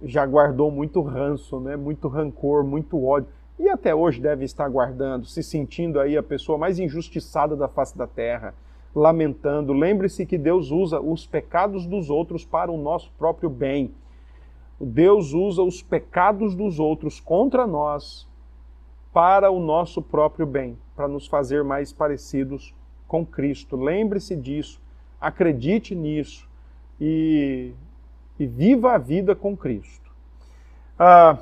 já 0.00 0.24
guardou 0.24 0.70
muito 0.70 1.02
ranço, 1.02 1.58
né? 1.58 1.74
muito 1.74 2.06
rancor, 2.06 2.62
muito 2.62 3.04
ódio. 3.04 3.28
E 3.58 3.68
até 3.68 3.92
hoje 3.92 4.20
deve 4.20 4.44
estar 4.44 4.68
guardando, 4.68 5.26
se 5.26 5.42
sentindo 5.42 5.98
aí 5.98 6.16
a 6.16 6.22
pessoa 6.22 6.56
mais 6.56 6.78
injustiçada 6.78 7.56
da 7.56 7.66
face 7.66 7.98
da 7.98 8.06
terra, 8.06 8.54
lamentando. 8.94 9.72
Lembre-se 9.72 10.24
que 10.24 10.38
Deus 10.38 10.70
usa 10.70 11.00
os 11.00 11.26
pecados 11.26 11.86
dos 11.86 12.10
outros 12.10 12.44
para 12.44 12.70
o 12.70 12.76
nosso 12.76 13.10
próprio 13.18 13.50
bem. 13.50 13.92
Deus 14.80 15.32
usa 15.32 15.62
os 15.62 15.82
pecados 15.82 16.54
dos 16.54 16.78
outros 16.78 17.20
contra 17.20 17.66
nós 17.66 18.28
para 19.12 19.50
o 19.50 19.60
nosso 19.60 20.02
próprio 20.02 20.46
bem, 20.46 20.76
para 20.96 21.06
nos 21.06 21.26
fazer 21.26 21.62
mais 21.62 21.92
parecidos 21.92 22.74
com 23.06 23.24
Cristo. 23.24 23.76
Lembre-se 23.76 24.34
disso, 24.34 24.80
acredite 25.20 25.94
nisso 25.94 26.48
e, 27.00 27.72
e 28.38 28.46
viva 28.46 28.92
a 28.92 28.98
vida 28.98 29.34
com 29.34 29.56
Cristo. 29.56 30.10
Ah, 30.98 31.38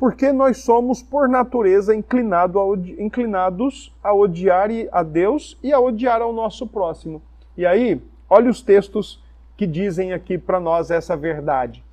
porque 0.00 0.32
nós 0.32 0.56
somos, 0.64 1.02
por 1.02 1.28
natureza, 1.28 1.94
inclinado 1.94 2.58
a 2.58 2.64
inclinados 2.98 3.94
a 4.02 4.14
odiar 4.14 4.70
a 4.90 5.02
Deus 5.02 5.58
e 5.62 5.74
a 5.74 5.78
odiar 5.78 6.22
ao 6.22 6.32
nosso 6.32 6.66
próximo. 6.66 7.20
E 7.54 7.66
aí, 7.66 8.00
olha 8.26 8.50
os 8.50 8.62
textos 8.62 9.22
que 9.58 9.66
dizem 9.66 10.14
aqui 10.14 10.38
para 10.38 10.58
nós 10.58 10.90
essa 10.90 11.14
verdade. 11.14 11.84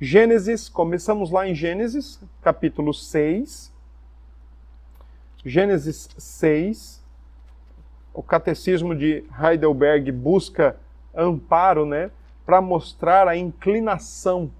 Gênesis, 0.00 0.68
começamos 0.68 1.30
lá 1.30 1.46
em 1.46 1.54
Gênesis, 1.54 2.20
capítulo 2.42 2.92
6. 2.92 3.72
Gênesis 5.46 6.08
6. 6.18 7.04
O 8.12 8.20
catecismo 8.20 8.96
de 8.96 9.22
Heidelberg 9.40 10.10
busca 10.10 10.74
amparo, 11.14 11.86
né, 11.86 12.10
para 12.44 12.60
mostrar 12.60 13.28
a 13.28 13.36
inclinação 13.36 14.50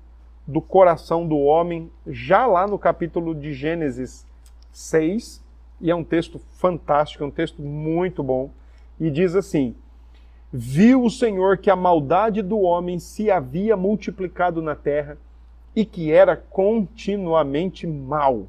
do 0.47 0.61
coração 0.61 1.27
do 1.27 1.39
homem, 1.39 1.91
já 2.07 2.47
lá 2.47 2.67
no 2.67 2.79
capítulo 2.79 3.35
de 3.35 3.53
Gênesis 3.53 4.27
6, 4.73 5.43
e 5.81 5.91
é 5.91 5.95
um 5.95 6.05
texto 6.05 6.39
fantástico, 6.39 7.25
é 7.25 7.27
um 7.27 7.31
texto 7.31 7.63
muito 7.63 8.23
bom, 8.23 8.51
e 9.01 9.11
diz 9.11 9.35
assim: 9.35 9.75
Viu 10.53 11.03
o 11.03 11.11
Senhor 11.11 11.59
que 11.59 11.71
a 11.71 11.77
maldade 11.77 12.43
do 12.43 12.61
homem 12.61 12.99
se 12.99 13.31
havia 13.31 13.77
multiplicado 13.77 14.63
na 14.63 14.75
terra 14.75 15.19
e 15.75 15.85
que 15.85 16.13
era 16.13 16.37
continuamente 16.37 17.87
mal, 17.87 18.47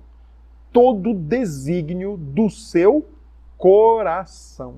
todo 0.71 1.13
desígnio 1.13 2.17
do 2.17 2.49
seu 2.49 3.07
coração. 3.57 4.75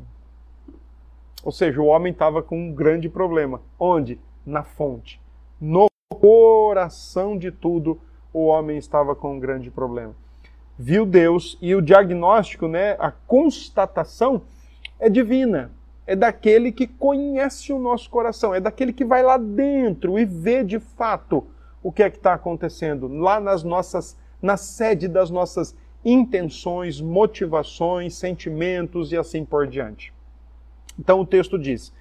Ou 1.44 1.52
seja, 1.52 1.82
o 1.82 1.86
homem 1.86 2.12
estava 2.12 2.42
com 2.42 2.58
um 2.58 2.74
grande 2.74 3.10
problema. 3.10 3.62
Onde? 3.80 4.20
Na 4.46 4.64
fonte. 4.64 5.20
No 5.60 5.88
coração 6.20 7.38
de 7.38 7.52
tudo, 7.52 8.00
o 8.34 8.46
homem 8.46 8.78
estava 8.78 9.16
com 9.16 9.36
um 9.36 9.40
grande 9.40 9.70
problema. 9.70 10.16
Viu 10.78 11.06
Deus 11.06 11.58
e 11.62 11.74
o 11.74 11.82
diagnóstico, 11.82 12.68
né, 12.68 12.96
a 13.00 13.12
constatação 13.12 14.42
é 15.00 15.10
divina. 15.10 15.72
É 16.06 16.16
daquele 16.16 16.72
que 16.72 16.88
conhece 16.88 17.74
o 17.74 17.80
nosso 17.80 18.10
coração, 18.10 18.54
é 18.54 18.60
daquele 18.60 18.94
que 18.94 19.04
vai 19.04 19.24
lá 19.24 19.38
dentro 19.38 20.18
e 20.18 20.24
vê 20.24 20.64
de 20.64 20.80
fato 20.80 21.46
o 21.84 21.92
que 21.92 22.04
é 22.04 22.10
que 22.10 22.18
está 22.18 22.34
acontecendo 22.34 23.08
lá 23.08 23.40
nas 23.40 23.64
nossas, 23.64 24.18
na 24.42 24.56
sede 24.56 25.08
das 25.08 25.30
nossas 25.30 25.76
intenções, 26.06 27.02
motivações, 27.02 28.16
sentimentos 28.16 29.12
e 29.12 29.18
assim 29.18 29.44
por 29.44 29.68
diante. 29.68 30.14
Então 30.98 31.20
o 31.20 31.26
texto 31.26 31.60
diz: 31.60 31.92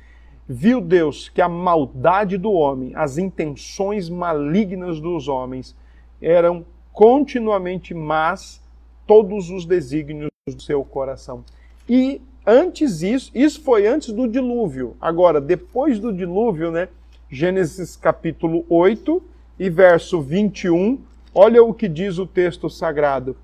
Viu 0.49 0.81
Deus 0.81 1.29
que 1.29 1.43
a 1.43 1.49
maldade 1.49 2.39
do 2.39 2.53
homem, 2.53 2.93
as 2.95 3.19
intenções 3.19 4.09
malignas 4.09 5.01
dos 5.01 5.27
homens, 5.27 5.75
eram 6.23 6.65
continuamente 6.93 7.93
más 7.93 8.63
todos 9.07 9.51
os 9.51 9.67
desígnios 9.67 10.31
do 10.49 10.63
seu 10.63 10.85
coração. 10.85 11.45
E 11.89 12.21
antes 12.47 13.03
isso, 13.03 13.33
isso 13.35 13.61
foi 13.61 13.89
antes 13.89 14.13
do 14.13 14.29
dilúvio. 14.29 14.97
Agora, 15.01 15.41
depois 15.41 15.99
do 15.99 16.13
dilúvio, 16.13 16.71
né? 16.71 16.89
Gênesis 17.29 17.97
capítulo 17.97 18.65
8 18.69 19.21
e 19.59 19.69
verso 19.69 20.21
21, 20.21 21.01
olha 21.35 21.61
o 21.63 21.75
que 21.75 21.89
diz 21.89 22.19
o 22.19 22.27
texto 22.27 22.71
sagrado. 22.71 23.37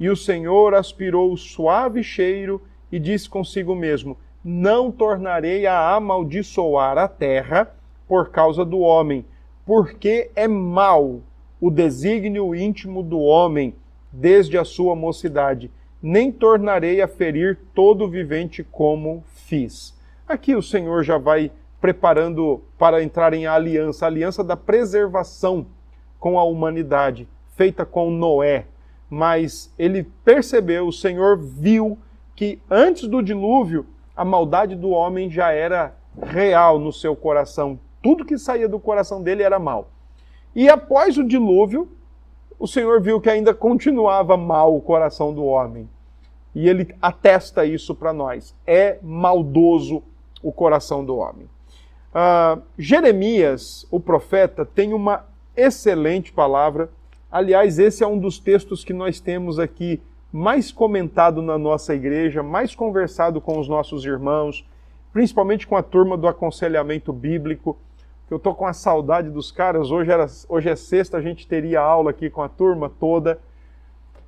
E 0.00 0.08
o 0.08 0.16
Senhor 0.16 0.74
aspirou 0.74 1.30
o 1.30 1.36
suave 1.36 2.02
cheiro 2.02 2.62
e 2.90 2.98
disse 2.98 3.28
consigo 3.28 3.74
mesmo: 3.74 4.16
não 4.48 4.92
tornarei 4.92 5.66
a 5.66 5.96
amaldiçoar 5.96 6.96
a 6.96 7.08
terra 7.08 7.68
por 8.06 8.30
causa 8.30 8.64
do 8.64 8.78
homem, 8.78 9.24
porque 9.64 10.30
é 10.36 10.46
mau 10.46 11.20
o 11.60 11.68
desígnio 11.68 12.54
íntimo 12.54 13.02
do 13.02 13.18
homem 13.18 13.74
desde 14.12 14.56
a 14.56 14.64
sua 14.64 14.94
mocidade, 14.94 15.68
nem 16.00 16.30
tornarei 16.30 17.02
a 17.02 17.08
ferir 17.08 17.58
todo 17.74 18.08
vivente 18.08 18.62
como 18.62 19.24
fiz. 19.26 19.98
Aqui 20.28 20.54
o 20.54 20.62
Senhor 20.62 21.02
já 21.02 21.18
vai 21.18 21.50
preparando 21.80 22.62
para 22.78 23.02
entrar 23.02 23.34
em 23.34 23.48
aliança, 23.48 24.06
aliança 24.06 24.44
da 24.44 24.56
preservação 24.56 25.66
com 26.20 26.38
a 26.38 26.44
humanidade, 26.44 27.26
feita 27.56 27.84
com 27.84 28.12
Noé. 28.12 28.66
Mas 29.10 29.74
ele 29.76 30.06
percebeu, 30.24 30.86
o 30.86 30.92
Senhor 30.92 31.36
viu 31.36 31.98
que 32.36 32.60
antes 32.70 33.08
do 33.08 33.20
dilúvio 33.20 33.84
a 34.16 34.24
maldade 34.24 34.74
do 34.74 34.90
homem 34.90 35.30
já 35.30 35.52
era 35.52 35.94
real 36.22 36.78
no 36.78 36.92
seu 36.92 37.14
coração. 37.14 37.78
Tudo 38.02 38.24
que 38.24 38.38
saía 38.38 38.68
do 38.68 38.80
coração 38.80 39.22
dele 39.22 39.42
era 39.42 39.58
mal. 39.58 39.90
E 40.54 40.68
após 40.68 41.18
o 41.18 41.24
dilúvio, 41.24 41.88
o 42.58 42.66
Senhor 42.66 43.00
viu 43.02 43.20
que 43.20 43.28
ainda 43.28 43.52
continuava 43.52 44.36
mal 44.36 44.74
o 44.74 44.80
coração 44.80 45.34
do 45.34 45.44
homem. 45.44 45.88
E 46.54 46.66
ele 46.66 46.94
atesta 47.02 47.66
isso 47.66 47.94
para 47.94 48.14
nós. 48.14 48.54
É 48.66 48.98
maldoso 49.02 50.02
o 50.42 50.50
coração 50.50 51.04
do 51.04 51.16
homem. 51.16 51.46
Uh, 52.14 52.62
Jeremias, 52.78 53.86
o 53.90 54.00
profeta, 54.00 54.64
tem 54.64 54.94
uma 54.94 55.26
excelente 55.54 56.32
palavra. 56.32 56.88
Aliás, 57.30 57.78
esse 57.78 58.02
é 58.02 58.06
um 58.06 58.18
dos 58.18 58.38
textos 58.38 58.82
que 58.82 58.94
nós 58.94 59.20
temos 59.20 59.58
aqui 59.58 60.00
mais 60.36 60.70
comentado 60.70 61.40
na 61.40 61.56
nossa 61.56 61.94
igreja, 61.94 62.42
mais 62.42 62.74
conversado 62.74 63.40
com 63.40 63.58
os 63.58 63.66
nossos 63.66 64.04
irmãos, 64.04 64.68
principalmente 65.10 65.66
com 65.66 65.74
a 65.76 65.82
turma 65.82 66.14
do 66.14 66.28
aconselhamento 66.28 67.10
bíblico, 67.10 67.74
que 68.28 68.34
eu 68.34 68.38
tô 68.38 68.54
com 68.54 68.66
a 68.66 68.74
saudade 68.74 69.30
dos 69.30 69.50
caras. 69.50 69.90
Hoje, 69.90 70.10
era, 70.10 70.26
hoje 70.46 70.68
é 70.68 70.76
sexta, 70.76 71.16
a 71.16 71.22
gente 71.22 71.48
teria 71.48 71.80
aula 71.80 72.10
aqui 72.10 72.28
com 72.28 72.42
a 72.42 72.50
turma 72.50 72.90
toda, 72.90 73.38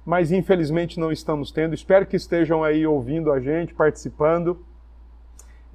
mas 0.02 0.32
infelizmente 0.32 0.98
não 0.98 1.12
estamos 1.12 1.52
tendo. 1.52 1.74
Espero 1.74 2.06
que 2.06 2.16
estejam 2.16 2.64
aí 2.64 2.86
ouvindo 2.86 3.30
a 3.30 3.38
gente, 3.38 3.74
participando. 3.74 4.64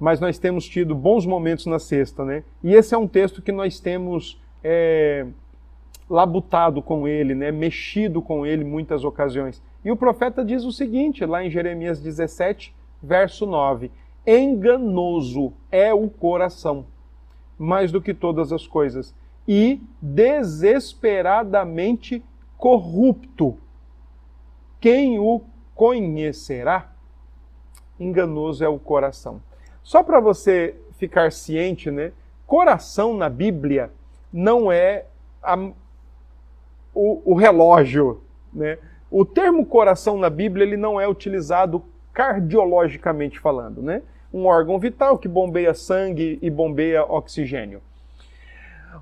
Mas 0.00 0.18
nós 0.18 0.36
temos 0.36 0.66
tido 0.66 0.96
bons 0.96 1.24
momentos 1.24 1.66
na 1.66 1.78
sexta, 1.78 2.24
né? 2.24 2.42
E 2.60 2.74
esse 2.74 2.92
é 2.92 2.98
um 2.98 3.06
texto 3.06 3.40
que 3.40 3.52
nós 3.52 3.78
temos 3.78 4.42
é, 4.64 5.26
labutado 6.08 6.80
com 6.82 7.08
ele, 7.08 7.34
né? 7.34 7.50
Mexido 7.50 8.22
com 8.22 8.46
ele 8.46 8.64
muitas 8.64 9.04
ocasiões. 9.04 9.62
E 9.84 9.90
o 9.90 9.96
profeta 9.96 10.44
diz 10.44 10.64
o 10.64 10.70
seguinte, 10.72 11.24
lá 11.24 11.42
em 11.44 11.50
Jeremias 11.50 12.00
17, 12.00 12.74
verso 13.02 13.46
9: 13.46 13.90
Enganoso 14.26 15.52
é 15.70 15.92
o 15.92 16.08
coração, 16.08 16.86
mais 17.58 17.92
do 17.92 18.00
que 18.00 18.14
todas 18.14 18.50
as 18.52 18.66
coisas, 18.66 19.14
e 19.46 19.78
desesperadamente 20.00 22.24
corrupto. 22.56 23.58
Quem 24.80 25.18
o 25.18 25.42
conhecerá? 25.74 26.90
Enganoso 27.98 28.64
é 28.64 28.68
o 28.68 28.78
coração. 28.78 29.42
Só 29.82 30.02
para 30.02 30.20
você 30.20 30.76
ficar 30.98 31.32
ciente, 31.32 31.90
né? 31.90 32.12
coração 32.46 33.16
na 33.16 33.28
Bíblia 33.28 33.90
não 34.32 34.70
é 34.70 35.06
a, 35.42 35.56
o, 36.94 37.32
o, 37.32 37.34
relógio. 37.34 38.20
Né? 38.52 38.78
O 39.10 39.24
termo 39.24 39.66
coração 39.66 40.18
na 40.18 40.30
Bíblia 40.30 40.64
ele 40.64 40.76
não 40.76 41.00
é 41.00 41.08
utilizado 41.08 41.82
cardiologicamente 42.12 43.38
falando. 43.38 43.82
Né? 43.82 44.02
Um 44.32 44.46
órgão 44.46 44.78
vital 44.78 45.18
que 45.18 45.28
bombeia 45.28 45.74
sangue 45.74 46.38
e 46.40 46.50
bombeia 46.50 47.04
oxigênio. 47.04 47.82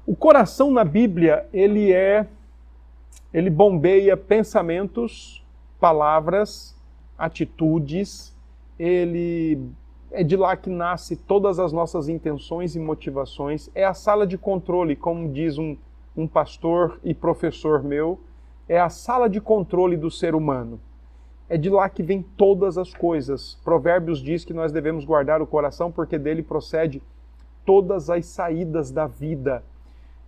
O 0.07 0.17
coração 0.17 0.71
na 0.71 0.85
Bíblia 0.85 1.47
ele 1.53 1.93
é 1.93 2.27
ele 3.33 3.49
bombeia 3.49 4.15
pensamentos, 4.15 5.43
palavras, 5.81 6.77
atitudes, 7.17 8.35
ele 8.79 9.59
é 10.11 10.23
de 10.23 10.37
lá 10.37 10.55
que 10.55 10.69
nasce 10.69 11.17
todas 11.17 11.59
as 11.59 11.73
nossas 11.73 12.09
intenções 12.09 12.77
e 12.77 12.79
motivações. 12.79 13.71
É 13.75 13.85
a 13.85 13.95
sala 13.95 14.27
de 14.27 14.37
controle, 14.37 14.95
como 14.95 15.33
diz 15.33 15.57
um, 15.57 15.77
um 16.17 16.27
pastor 16.27 17.01
e 17.03 17.15
professor 17.15 17.83
meu, 17.83 18.21
é 18.69 18.79
a 18.81 18.89
sala 18.89 19.29
de 19.29 19.41
controle 19.41 19.97
do 19.97 20.11
ser 20.11 20.35
humano. 20.35 20.81
É 21.49 21.57
de 21.57 21.69
lá 21.69 21.89
que 21.89 22.03
vem 22.03 22.23
todas 22.23 22.79
as 22.79 22.95
coisas. 22.95 23.59
Provérbios 23.65 24.21
diz 24.21 24.45
que 24.45 24.55
nós 24.55 24.73
devemos 24.73 25.05
guardar 25.05 25.43
o 25.43 25.47
coração 25.47 25.91
porque 25.91 26.19
dele 26.19 26.43
procede 26.43 27.03
todas 27.65 28.09
as 28.09 28.27
saídas 28.27 28.91
da 28.91 29.07
vida. 29.07 29.63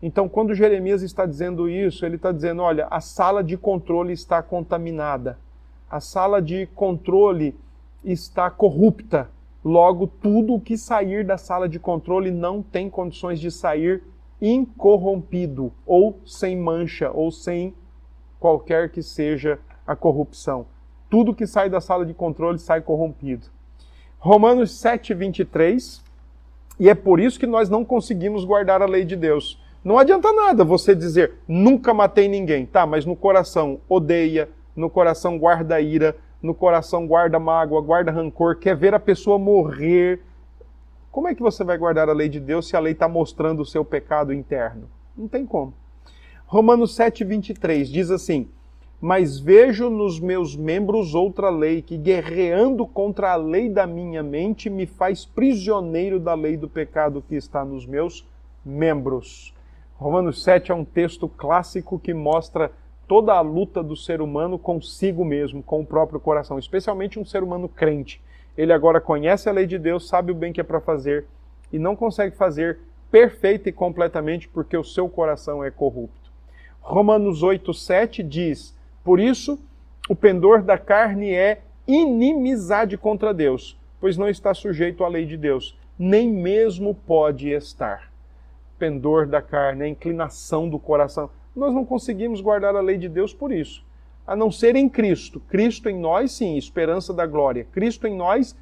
Então, 0.03 0.29
quando 0.29 0.55
Jeremias 0.55 1.03
está 1.03 1.25
dizendo 1.25 1.69
isso, 1.69 2.05
ele 2.05 2.17
está 2.17 2.31
dizendo: 2.31 2.63
olha, 2.63 2.87
a 2.91 3.01
sala 3.01 3.43
de 3.43 3.57
controle 3.57 4.13
está 4.13 4.43
contaminada, 4.43 5.39
a 5.91 6.01
sala 6.01 6.43
de 6.43 6.67
controle 6.75 7.57
está 8.05 8.51
corrupta, 8.51 9.31
Logo, 9.65 10.07
tudo 10.07 10.55
o 10.55 10.61
que 10.61 10.77
sair 10.77 11.25
da 11.25 11.39
sala 11.39 11.67
de 11.67 11.79
controle 11.79 12.31
não 12.31 12.63
tem 12.63 12.91
condições 12.91 13.41
de 13.41 13.51
sair 13.51 14.03
incorrompido, 14.41 15.73
ou 15.87 16.21
sem 16.27 16.57
mancha, 16.57 17.11
ou 17.11 17.31
sem 17.31 17.75
qualquer 18.39 18.91
que 18.91 19.03
seja 19.03 19.59
a 19.87 19.97
corrupção. 19.97 20.67
Tudo 21.09 21.35
que 21.35 21.47
sai 21.47 21.71
da 21.71 21.81
sala 21.81 22.05
de 22.05 22.13
controle 22.13 22.59
sai 22.59 22.81
corrompido. 22.81 23.47
Romanos 24.19 24.73
7, 24.79 25.15
23. 25.15 26.03
E 26.81 26.89
é 26.89 26.95
por 26.95 27.21
isso 27.21 27.39
que 27.39 27.47
nós 27.47 27.69
não 27.69 27.85
conseguimos 27.85 28.45
guardar 28.45 28.83
a 28.83 28.87
lei 28.87 29.05
de 29.05 29.15
Deus. 29.15 29.61
Não 29.85 29.99
adianta 29.99 30.33
nada 30.33 30.65
você 30.65 30.95
dizer, 30.95 31.35
nunca 31.47 31.93
matei 31.93 32.27
ninguém, 32.27 32.65
tá? 32.65 32.87
Mas 32.87 33.05
no 33.05 33.15
coração 33.15 33.79
odeia, 33.89 34.49
no 34.75 34.89
coração 34.89 35.39
guarda 35.39 35.81
ira, 35.81 36.17
no 36.43 36.55
coração 36.55 37.07
guarda 37.07 37.39
mágoa, 37.39 37.81
guarda 37.81 38.11
rancor, 38.11 38.57
quer 38.57 38.75
ver 38.75 38.95
a 38.95 38.99
pessoa 38.99 39.39
morrer. 39.39 40.21
Como 41.15 41.29
é 41.29 41.35
que 41.37 41.43
você 41.43 41.63
vai 41.63 41.79
guardar 41.79 42.09
a 42.09 42.13
lei 42.13 42.29
de 42.29 42.41
Deus 42.41 42.67
se 42.67 42.77
a 42.77 42.81
lei 42.81 42.93
está 42.93 43.09
mostrando 43.09 43.61
o 43.63 43.65
seu 43.65 43.85
pecado 43.85 44.33
interno? 44.33 44.91
Não 45.17 45.29
tem 45.29 45.47
como. 45.47 45.73
Romanos 46.45 46.97
7, 46.97 47.23
23 47.23 47.89
diz 47.89 48.11
assim: 48.11 48.49
Mas 49.01 49.39
vejo 49.39 49.89
nos 49.89 50.19
meus 50.19 50.57
membros 50.57 51.15
outra 51.15 51.51
lei, 51.51 51.83
que 51.83 51.97
guerreando 51.97 52.85
contra 52.85 53.31
a 53.31 53.37
lei 53.37 53.69
da 53.69 53.87
minha 53.87 54.25
mente, 54.25 54.69
me 54.69 54.87
faz 54.87 55.25
prisioneiro 55.25 56.19
da 56.19 56.35
lei 56.35 56.57
do 56.57 56.69
pecado 56.69 57.23
que 57.23 57.37
está 57.37 57.65
nos 57.65 57.87
meus 57.87 58.27
membros. 58.65 59.55
Romanos 59.95 60.43
7 60.43 60.73
é 60.73 60.75
um 60.75 60.85
texto 60.85 61.29
clássico 61.29 61.97
que 61.97 62.13
mostra 62.13 62.73
toda 63.07 63.35
a 63.35 63.41
luta 63.41 63.85
do 63.85 63.95
ser 63.95 64.21
humano 64.21 64.59
consigo 64.59 65.25
mesmo, 65.25 65.63
com 65.63 65.81
o 65.81 65.87
próprio 65.87 66.19
coração, 66.19 66.59
especialmente 66.59 67.21
um 67.21 67.25
ser 67.25 67.45
humano 67.45 67.69
crente. 67.69 68.21
Ele 68.57 68.73
agora 68.73 69.01
conhece 69.01 69.49
a 69.49 69.53
lei 69.53 69.67
de 69.67 69.79
Deus, 69.79 70.09
sabe 70.09 70.33
o 70.33 70.35
bem 70.35 70.53
que 70.53 70.61
é 70.61 70.65
para 70.65 70.81
fazer 70.81 71.27
e 71.73 71.79
não 71.79 71.97
consegue 71.97 72.37
fazer 72.37 72.79
perfeita 73.11 73.69
e 73.69 73.73
completamente 73.73 74.49
porque 74.49 74.77
o 74.77 74.85
seu 74.85 75.09
coração 75.09 75.63
é 75.63 75.71
corrupto. 75.71 76.33
Romanos 76.81 77.43
8:7 77.43 78.23
diz: 78.23 78.77
"Por 79.03 79.19
isso, 79.19 79.59
o 80.09 80.15
pendor 80.15 80.63
da 80.63 80.79
carne 80.79 81.33
é 81.33 81.63
inimizade 81.87 82.97
contra 82.97 83.35
Deus, 83.35 83.79
pois 84.01 84.17
não 84.17 84.29
está 84.29 84.53
sujeito 84.55 85.05
à 85.05 85.09
lei 85.09 85.27
de 85.27 85.37
Deus, 85.37 85.79
nem 85.99 86.31
mesmo 86.31 86.95
pode 86.95 87.51
estar." 87.51 88.13
Pendor 88.79 89.27
da 89.27 89.41
carne, 89.41 89.85
a 89.85 89.89
inclinação 89.89 90.69
do 90.69 90.79
coração 90.79 91.31
nós 91.55 91.73
não 91.73 91.85
conseguimos 91.85 92.41
guardar 92.41 92.75
a 92.75 92.81
lei 92.81 92.99
de 92.99 93.09
Deus 93.09 93.33
por 93.33 93.53
isso. 93.53 93.85
A 94.27 94.35
não 94.35 94.51
ser 94.51 94.77
em 94.77 94.89
Cristo. 94.89 95.41
Cristo 95.41 95.89
em 95.89 95.99
nós, 95.99 96.33
sim, 96.33 96.57
esperança 96.57 97.13
da 97.13 97.27
glória. 97.27 97.67
Cristo 97.73 98.07
em 98.07 98.17
nós, 98.17 98.57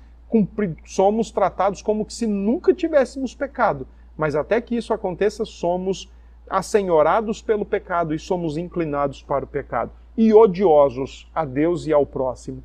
somos 0.84 1.30
tratados 1.30 1.82
como 1.82 2.08
se 2.08 2.26
nunca 2.26 2.72
tivéssemos 2.72 3.34
pecado. 3.34 3.86
Mas 4.16 4.34
até 4.34 4.60
que 4.60 4.76
isso 4.76 4.92
aconteça, 4.92 5.44
somos 5.44 6.10
assenhorados 6.48 7.40
pelo 7.40 7.64
pecado 7.64 8.14
e 8.14 8.18
somos 8.18 8.56
inclinados 8.56 9.22
para 9.22 9.44
o 9.44 9.48
pecado. 9.48 9.90
E 10.16 10.32
odiosos 10.34 11.30
a 11.34 11.44
Deus 11.44 11.86
e 11.86 11.92
ao 11.92 12.04
próximo. 12.04 12.62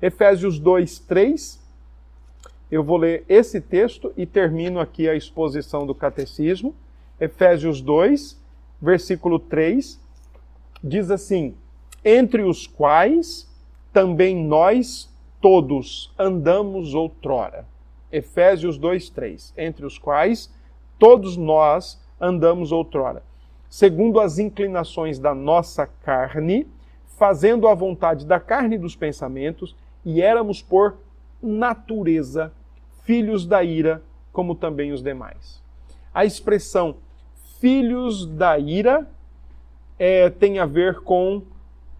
Efésios 0.00 0.58
2, 0.58 1.00
3. 1.00 1.66
Eu 2.70 2.82
vou 2.82 2.96
ler 2.96 3.24
esse 3.28 3.60
texto 3.60 4.12
e 4.16 4.26
termino 4.26 4.80
aqui 4.80 5.08
a 5.08 5.14
exposição 5.14 5.86
do 5.86 5.94
catecismo. 5.94 6.74
Efésios 7.20 7.80
2, 7.80 8.40
versículo 8.80 9.38
3, 9.38 10.00
diz 10.82 11.10
assim: 11.10 11.54
Entre 12.04 12.42
os 12.42 12.66
quais 12.66 13.48
também 13.92 14.36
nós 14.36 15.10
todos 15.40 16.12
andamos 16.18 16.94
outrora. 16.94 17.66
Efésios 18.10 18.78
2, 18.78 19.10
3. 19.10 19.54
Entre 19.56 19.84
os 19.84 19.98
quais 19.98 20.52
todos 20.98 21.36
nós 21.36 22.00
andamos 22.20 22.72
outrora, 22.72 23.22
segundo 23.68 24.20
as 24.20 24.38
inclinações 24.38 25.18
da 25.18 25.34
nossa 25.34 25.86
carne, 25.86 26.66
fazendo 27.18 27.68
a 27.68 27.74
vontade 27.74 28.24
da 28.26 28.40
carne 28.40 28.76
e 28.76 28.78
dos 28.78 28.96
pensamentos, 28.96 29.76
e 30.04 30.22
éramos 30.22 30.62
por 30.62 30.96
natureza 31.42 32.52
filhos 33.02 33.46
da 33.46 33.62
ira, 33.62 34.02
como 34.32 34.54
também 34.54 34.92
os 34.92 35.02
demais. 35.02 35.62
A 36.12 36.24
expressão 36.24 36.96
filhos 37.60 38.26
da 38.26 38.58
ira 38.58 39.08
é, 39.98 40.28
tem 40.30 40.58
a 40.58 40.66
ver 40.66 41.00
com 41.00 41.42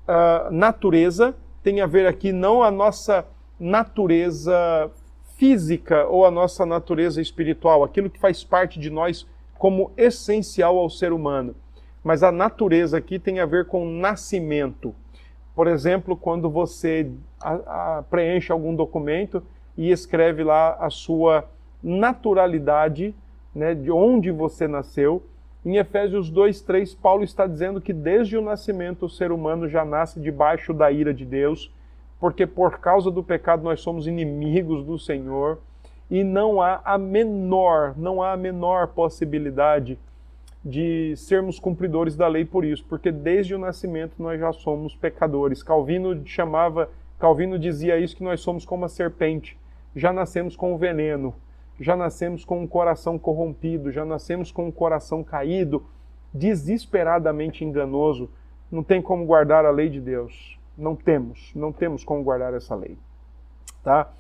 uh, 0.09 0.51
natureza, 0.51 1.35
tem 1.63 1.81
a 1.81 1.87
ver 1.87 2.07
aqui 2.07 2.33
não 2.33 2.63
a 2.63 2.71
nossa 2.71 3.27
natureza 3.59 4.91
física 5.37 6.07
ou 6.07 6.25
a 6.25 6.31
nossa 6.31 6.65
natureza 6.65 7.21
espiritual, 7.21 7.85
aquilo 7.85 8.11
que 8.11 8.19
faz 8.19 8.43
parte 8.43 8.79
de 8.79 8.91
nós 8.91 9.27
como 9.59 9.91
essencial 9.97 10.79
ao 10.79 10.89
ser 10.89 11.13
humano. 11.13 11.55
Mas 12.03 12.23
a 12.23 12.31
natureza 12.31 12.99
aqui 12.99 13.19
tem 13.19 13.41
a 13.41 13.47
ver 13.47 13.67
com 13.67 13.85
nascimento. 13.85 14.95
Por 15.55 15.67
exemplo, 15.67 16.17
quando 16.17 16.49
você 16.49 17.11
a, 17.41 17.99
a, 17.99 18.03
preenche 18.03 18.53
algum 18.53 18.75
documento 18.75 19.43
e 19.77 19.91
escreve 19.91 20.45
lá 20.45 20.77
a 20.79 20.91
sua 20.91 21.49
naturalidade, 21.83 23.15
né, 23.55 23.75
de 23.75 23.91
onde 23.91 24.31
você 24.31 24.69
nasceu, 24.69 25.23
em 25.67 25.79
Efésios 25.79 26.31
2:3, 26.31 26.95
Paulo 26.95 27.25
está 27.25 27.45
dizendo 27.45 27.81
que 27.81 27.93
desde 27.93 28.37
o 28.37 28.41
nascimento 28.41 29.07
o 29.07 29.11
ser 29.11 29.33
humano 29.33 29.69
já 29.69 29.85
nasce 29.85 30.21
debaixo 30.21 30.73
da 30.73 30.93
ira 30.93 31.13
de 31.13 31.25
Deus, 31.25 31.73
porque 32.21 32.47
por 32.47 32.79
causa 32.79 33.11
do 33.11 33.21
pecado 33.21 33.65
nós 33.65 33.81
somos 33.81 34.07
inimigos 34.07 34.85
do 34.85 34.97
Senhor 34.97 35.59
e 36.09 36.23
não 36.23 36.63
há 36.63 36.81
a 36.85 36.97
menor, 36.97 37.95
não 37.97 38.23
há 38.23 38.35
a 38.35 38.37
menor 38.37 38.87
possibilidade 38.87 39.99
de 40.65 41.17
sermos 41.17 41.59
cumpridores 41.59 42.15
da 42.15 42.29
lei 42.29 42.45
por 42.45 42.65
isso, 42.65 42.85
porque 42.89 43.11
desde 43.11 43.53
o 43.53 43.59
nascimento 43.59 44.15
nós 44.21 44.39
já 44.39 44.53
somos 44.53 44.95
pecadores. 44.95 45.65
Calvino 45.65 46.25
chamava, 46.25 46.89
Calvino 47.19 47.59
dizia 47.59 47.99
isso 47.99 48.17
que 48.17 48.23
nós 48.23 48.41
somos 48.41 48.65
como 48.65 48.85
a 48.85 48.89
serpente, 48.89 49.59
já 49.97 50.13
nascemos 50.13 50.55
com 50.55 50.73
o 50.73 50.79
veneno 50.79 51.35
já 51.79 51.97
nascemos 51.97 52.45
com 52.45 52.63
um 52.63 52.67
coração 52.67 53.19
corrompido, 53.19 53.91
já 53.93 54.05
nascemos 54.05 54.51
com 54.51 54.67
um 54.67 54.73
coração 54.73 55.23
caído, 55.23 55.85
desesperadamente 56.33 57.65
enganoso. 57.65 58.31
Não 58.71 58.83
tem 58.83 59.01
como 59.03 59.27
guardar 59.27 59.65
a 59.65 59.71
lei 59.71 59.89
de 59.89 60.01
Deus. 60.01 60.59
Não 60.77 60.97
temos, 60.97 61.53
não 61.55 61.73
temos 61.73 62.03
como 62.05 62.23
guardar 62.23 62.55
essa 62.55 62.75
lei. 62.75 62.99
Tá? 63.83 64.11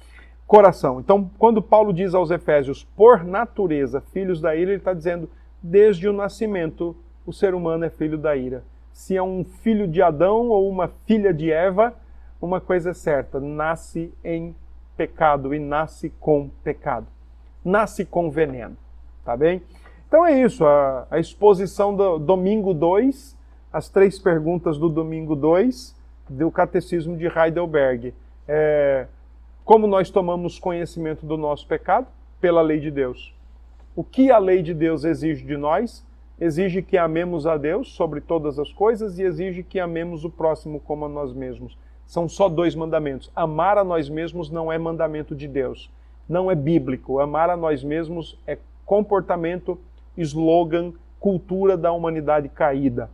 Coração. 0.46 1.00
Então, 1.00 1.30
quando 1.38 1.62
Paulo 1.62 1.92
diz 1.92 2.14
aos 2.14 2.30
Efésios, 2.30 2.84
por 2.96 3.24
natureza, 3.24 4.00
filhos 4.00 4.40
da 4.40 4.54
ira, 4.54 4.70
ele 4.70 4.78
está 4.78 4.92
dizendo, 4.92 5.28
desde 5.62 6.08
o 6.08 6.12
nascimento, 6.12 6.96
o 7.26 7.32
ser 7.32 7.54
humano 7.54 7.84
é 7.84 7.90
filho 7.90 8.16
da 8.16 8.36
ira. 8.36 8.62
Se 8.92 9.16
é 9.16 9.22
um 9.22 9.44
filho 9.44 9.88
de 9.88 10.00
Adão 10.00 10.48
ou 10.48 10.70
uma 10.70 10.88
filha 11.06 11.34
de 11.34 11.50
Eva, 11.50 11.94
uma 12.40 12.60
coisa 12.60 12.90
é 12.90 12.94
certa, 12.94 13.40
nasce 13.40 14.12
em 14.24 14.54
pecado 14.96 15.52
e 15.52 15.58
nasce 15.58 16.10
com 16.20 16.48
pecado 16.62 17.08
nasce 17.66 18.04
com 18.04 18.30
veneno. 18.30 18.76
Tá 19.24 19.36
bem? 19.36 19.62
Então 20.06 20.24
é 20.24 20.40
isso, 20.40 20.64
a, 20.64 21.06
a 21.10 21.18
exposição 21.18 21.94
do 21.94 22.18
domingo 22.18 22.72
2, 22.72 23.36
as 23.72 23.88
três 23.88 24.18
perguntas 24.18 24.78
do 24.78 24.88
domingo 24.88 25.34
2 25.34 25.96
do 26.28 26.50
Catecismo 26.50 27.16
de 27.16 27.26
Heidelberg. 27.26 28.14
É, 28.46 29.06
como 29.64 29.86
nós 29.88 30.10
tomamos 30.10 30.58
conhecimento 30.60 31.26
do 31.26 31.36
nosso 31.36 31.66
pecado? 31.66 32.06
Pela 32.40 32.62
lei 32.62 32.78
de 32.78 32.90
Deus. 32.90 33.34
O 33.96 34.04
que 34.04 34.30
a 34.30 34.38
lei 34.38 34.62
de 34.62 34.72
Deus 34.72 35.04
exige 35.04 35.44
de 35.44 35.56
nós? 35.56 36.04
Exige 36.38 36.82
que 36.82 36.98
amemos 36.98 37.46
a 37.46 37.56
Deus 37.56 37.92
sobre 37.94 38.20
todas 38.20 38.58
as 38.58 38.70
coisas 38.70 39.18
e 39.18 39.22
exige 39.22 39.62
que 39.62 39.80
amemos 39.80 40.24
o 40.24 40.30
próximo 40.30 40.78
como 40.78 41.06
a 41.06 41.08
nós 41.08 41.32
mesmos. 41.32 41.76
São 42.06 42.28
só 42.28 42.48
dois 42.48 42.74
mandamentos. 42.74 43.32
Amar 43.34 43.78
a 43.78 43.82
nós 43.82 44.08
mesmos 44.08 44.50
não 44.50 44.70
é 44.70 44.78
mandamento 44.78 45.34
de 45.34 45.48
Deus, 45.48 45.90
não 46.28 46.50
é 46.50 46.54
bíblico. 46.54 47.20
Amar 47.20 47.50
a 47.50 47.56
nós 47.56 47.82
mesmos 47.84 48.38
é 48.46 48.58
comportamento, 48.84 49.78
slogan, 50.16 50.92
cultura 51.18 51.76
da 51.76 51.92
humanidade 51.92 52.48
caída. 52.48 53.10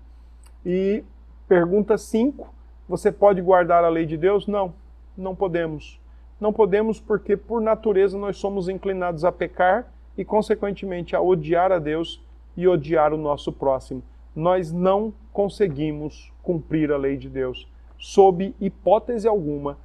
E 0.65 1.05
pergunta 1.49 1.97
5: 1.99 2.53
você 2.89 3.11
pode 3.11 3.41
guardar 3.41 3.85
a 3.85 3.89
lei 3.89 4.07
de 4.07 4.17
Deus? 4.17 4.47
Não, 4.47 4.75
não 5.17 5.35
podemos. 5.35 6.01
Não 6.41 6.53
podemos 6.53 7.01
porque, 7.01 7.37
por 7.37 7.61
natureza, 7.61 8.19
nós 8.19 8.37
somos 8.37 8.69
inclinados 8.69 9.25
a 9.25 9.31
pecar 9.31 9.93
e, 10.19 10.25
consequentemente, 10.25 11.15
a 11.15 11.21
odiar 11.21 11.71
a 11.71 11.79
Deus 11.79 12.21
e 12.57 12.67
odiar 12.67 13.15
o 13.15 13.17
nosso 13.17 13.53
próximo. 13.53 14.03
Nós 14.35 14.73
não 14.73 15.13
conseguimos 15.33 16.33
cumprir 16.43 16.91
a 16.91 16.97
lei 16.97 17.17
de 17.17 17.29
Deus, 17.29 17.69
sob 17.97 18.55
hipótese 18.61 19.29
alguma, 19.29 19.79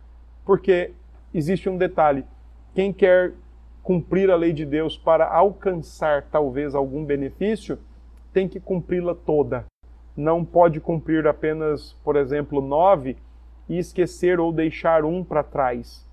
porque 0.43 0.91
existe 1.33 1.69
um 1.69 1.77
detalhe: 1.77 2.25
quem 2.77 2.93
quer 2.93 3.33
cumprir 3.81 4.29
a 4.29 4.35
lei 4.35 4.53
de 4.53 4.63
Deus 4.63 4.95
para 4.95 5.27
alcançar 5.27 6.27
talvez 6.31 6.75
algum 6.75 7.03
benefício, 7.03 7.79
tem 8.31 8.47
que 8.47 8.59
cumpri-la 8.59 9.15
toda. 9.15 9.65
Não 10.15 10.45
pode 10.45 10.79
cumprir 10.79 11.25
apenas, 11.25 11.93
por 12.03 12.15
exemplo, 12.15 12.61
nove 12.61 13.17
e 13.67 13.79
esquecer 13.79 14.39
ou 14.39 14.51
deixar 14.51 15.03
um 15.03 15.23
para 15.23 15.41
trás. 15.41 16.07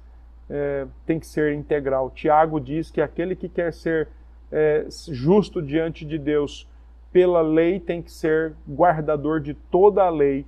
É, 0.49 0.87
tem 1.05 1.21
que 1.21 1.27
ser 1.27 1.53
integral. 1.53 2.11
Tiago 2.11 2.59
diz 2.59 2.91
que 2.91 3.03
aquele 3.03 3.37
que 3.37 3.51
quer 3.51 3.71
ser 3.71 4.09
é, 4.51 4.87
justo 4.89 5.61
diante 5.61 6.03
de 6.07 6.17
Deus 6.17 6.67
pela 7.13 7.43
lei 7.43 7.79
tem 7.79 8.01
que 8.01 8.11
ser 8.11 8.55
guardador 8.67 9.39
de 9.39 9.53
toda 9.53 10.03
a 10.03 10.09
lei 10.09 10.47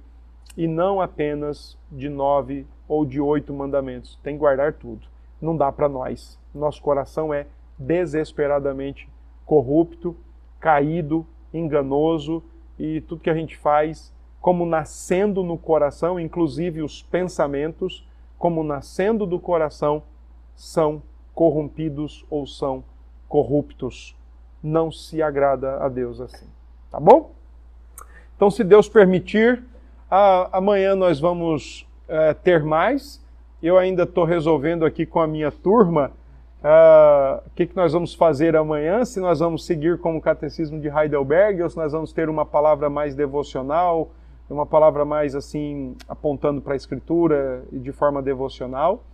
e 0.57 0.67
não 0.67 0.99
apenas 0.99 1.77
de 1.93 2.09
nove 2.09 2.67
ou 2.89 3.05
de 3.05 3.21
oito 3.21 3.53
mandamentos. 3.53 4.19
Tem 4.23 4.33
que 4.33 4.41
guardar 4.41 4.73
tudo. 4.73 5.14
Não 5.41 5.57
dá 5.57 5.70
para 5.70 5.89
nós. 5.89 6.39
Nosso 6.55 6.80
coração 6.82 7.32
é 7.32 7.47
desesperadamente 7.78 9.09
corrupto, 9.45 10.16
caído, 10.59 11.26
enganoso 11.53 12.43
e 12.78 13.01
tudo 13.03 13.22
que 13.22 13.30
a 13.30 13.34
gente 13.34 13.57
faz, 13.57 14.12
como 14.41 14.66
nascendo 14.66 15.43
no 15.43 15.57
coração, 15.57 16.18
inclusive 16.20 16.82
os 16.82 17.03
pensamentos, 17.03 18.07
como 18.39 18.62
nascendo 18.62 19.26
do 19.26 19.39
coração, 19.39 20.03
são 20.55 21.03
corrompidos 21.34 22.24
ou 22.30 22.47
são 22.47 22.84
corruptos. 23.28 24.16
Não 24.62 24.91
se 24.91 25.22
agrada 25.22 25.78
a 25.78 25.89
Deus 25.89 26.20
assim. 26.20 26.47
Tá 26.91 26.99
bom? 26.99 27.32
Então, 28.37 28.51
se 28.51 28.62
Deus 28.62 28.89
permitir, 28.89 29.62
amanhã 30.53 30.95
nós 30.95 31.18
vamos 31.18 31.87
é, 32.09 32.34
ter 32.34 32.62
mais. 32.62 33.24
Eu 33.63 33.79
ainda 33.79 34.03
estou 34.03 34.25
resolvendo 34.25 34.85
aqui 34.85 35.07
com 35.07 35.21
a 35.21 35.27
minha 35.27 35.51
turma 35.51 36.13
ah, 36.69 37.43
o 37.47 37.51
que, 37.51 37.67
que 37.67 37.77
nós 37.77 37.93
vamos 37.93 38.13
fazer 38.13 38.57
amanhã, 38.57 39.05
se 39.05 39.21
nós 39.21 39.39
vamos 39.39 39.65
seguir 39.65 39.99
como 39.99 40.19
o 40.19 40.21
catecismo 40.21 40.81
de 40.81 40.89
Heidelberg 40.89 41.63
ou 41.63 41.71
se 41.71 41.77
nós 41.77 41.93
vamos 41.93 42.13
ter 42.13 42.29
uma 42.29 42.45
palavra 42.45 42.91
mais 42.91 43.15
devocional, 43.15 44.11
uma 44.51 44.67
palavra 44.67 45.05
mais 45.05 45.35
assim, 45.35 45.97
apontando 46.09 46.61
para 46.61 46.73
a 46.73 46.77
escritura 46.77 47.65
e 47.71 47.79
de 47.79 47.93
forma 47.93 48.21
devocional. 48.23 49.05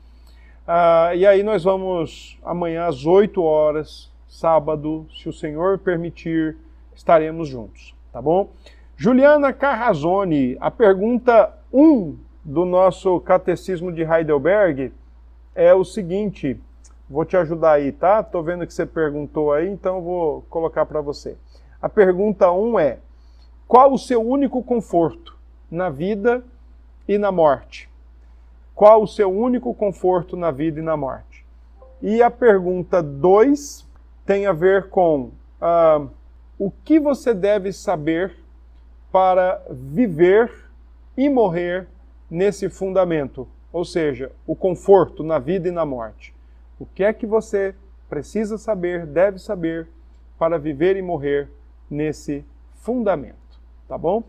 Uh, 0.66 1.14
e 1.14 1.26
aí 1.26 1.42
nós 1.42 1.64
vamos 1.64 2.38
amanhã 2.42 2.86
às 2.86 3.04
8 3.04 3.42
horas, 3.42 4.10
sábado, 4.28 5.06
se 5.14 5.28
o 5.28 5.32
Senhor 5.32 5.78
permitir, 5.78 6.56
estaremos 6.94 7.48
juntos, 7.48 7.94
tá 8.12 8.22
bom? 8.22 8.48
Juliana 8.96 9.52
Carrazone, 9.52 10.56
a 10.60 10.70
pergunta 10.70 11.52
1 11.72 12.16
do 12.44 12.64
nosso 12.64 13.20
catecismo 13.20 13.92
de 13.92 14.02
Heidelberg 14.02 14.92
é 15.54 15.74
o 15.74 15.84
seguinte: 15.84 16.60
vou 17.08 17.24
te 17.24 17.36
ajudar 17.36 17.72
aí, 17.72 17.92
tá? 17.92 18.20
Estou 18.20 18.42
vendo 18.42 18.66
que 18.66 18.74
você 18.74 18.86
perguntou 18.86 19.52
aí, 19.52 19.68
então 19.68 20.02
vou 20.02 20.42
colocar 20.50 20.86
para 20.86 21.00
você. 21.00 21.36
A 21.80 21.88
pergunta 21.88 22.50
1 22.50 22.70
um 22.70 22.78
é: 22.78 22.98
qual 23.68 23.92
o 23.92 23.98
seu 23.98 24.20
único 24.20 24.62
conforto 24.62 25.36
na 25.70 25.88
vida 25.88 26.44
e 27.06 27.18
na 27.18 27.30
morte? 27.30 27.88
Qual 28.74 29.02
o 29.02 29.06
seu 29.06 29.30
único 29.30 29.74
conforto 29.74 30.36
na 30.36 30.50
vida 30.50 30.80
e 30.80 30.82
na 30.82 30.96
morte? 30.96 31.44
E 32.00 32.22
a 32.22 32.30
pergunta 32.30 33.02
2 33.02 33.86
tem 34.26 34.46
a 34.46 34.52
ver 34.52 34.88
com 34.88 35.30
uh, 35.60 36.10
o 36.58 36.70
que 36.84 36.98
você 36.98 37.34
deve 37.34 37.72
saber 37.72 38.34
para 39.12 39.62
viver 39.70 40.50
e 41.16 41.28
morrer 41.28 41.86
nesse 42.32 42.70
fundamento, 42.70 43.46
ou 43.70 43.84
seja, 43.84 44.32
o 44.46 44.56
conforto 44.56 45.22
na 45.22 45.38
vida 45.38 45.68
e 45.68 45.70
na 45.70 45.84
morte. 45.84 46.34
O 46.80 46.86
que 46.86 47.04
é 47.04 47.12
que 47.12 47.26
você 47.26 47.74
precisa 48.08 48.56
saber, 48.56 49.04
deve 49.04 49.38
saber 49.38 49.86
para 50.38 50.58
viver 50.58 50.96
e 50.96 51.02
morrer 51.02 51.50
nesse 51.90 52.42
fundamento, 52.76 53.60
tá 53.86 53.98
bom? 53.98 54.20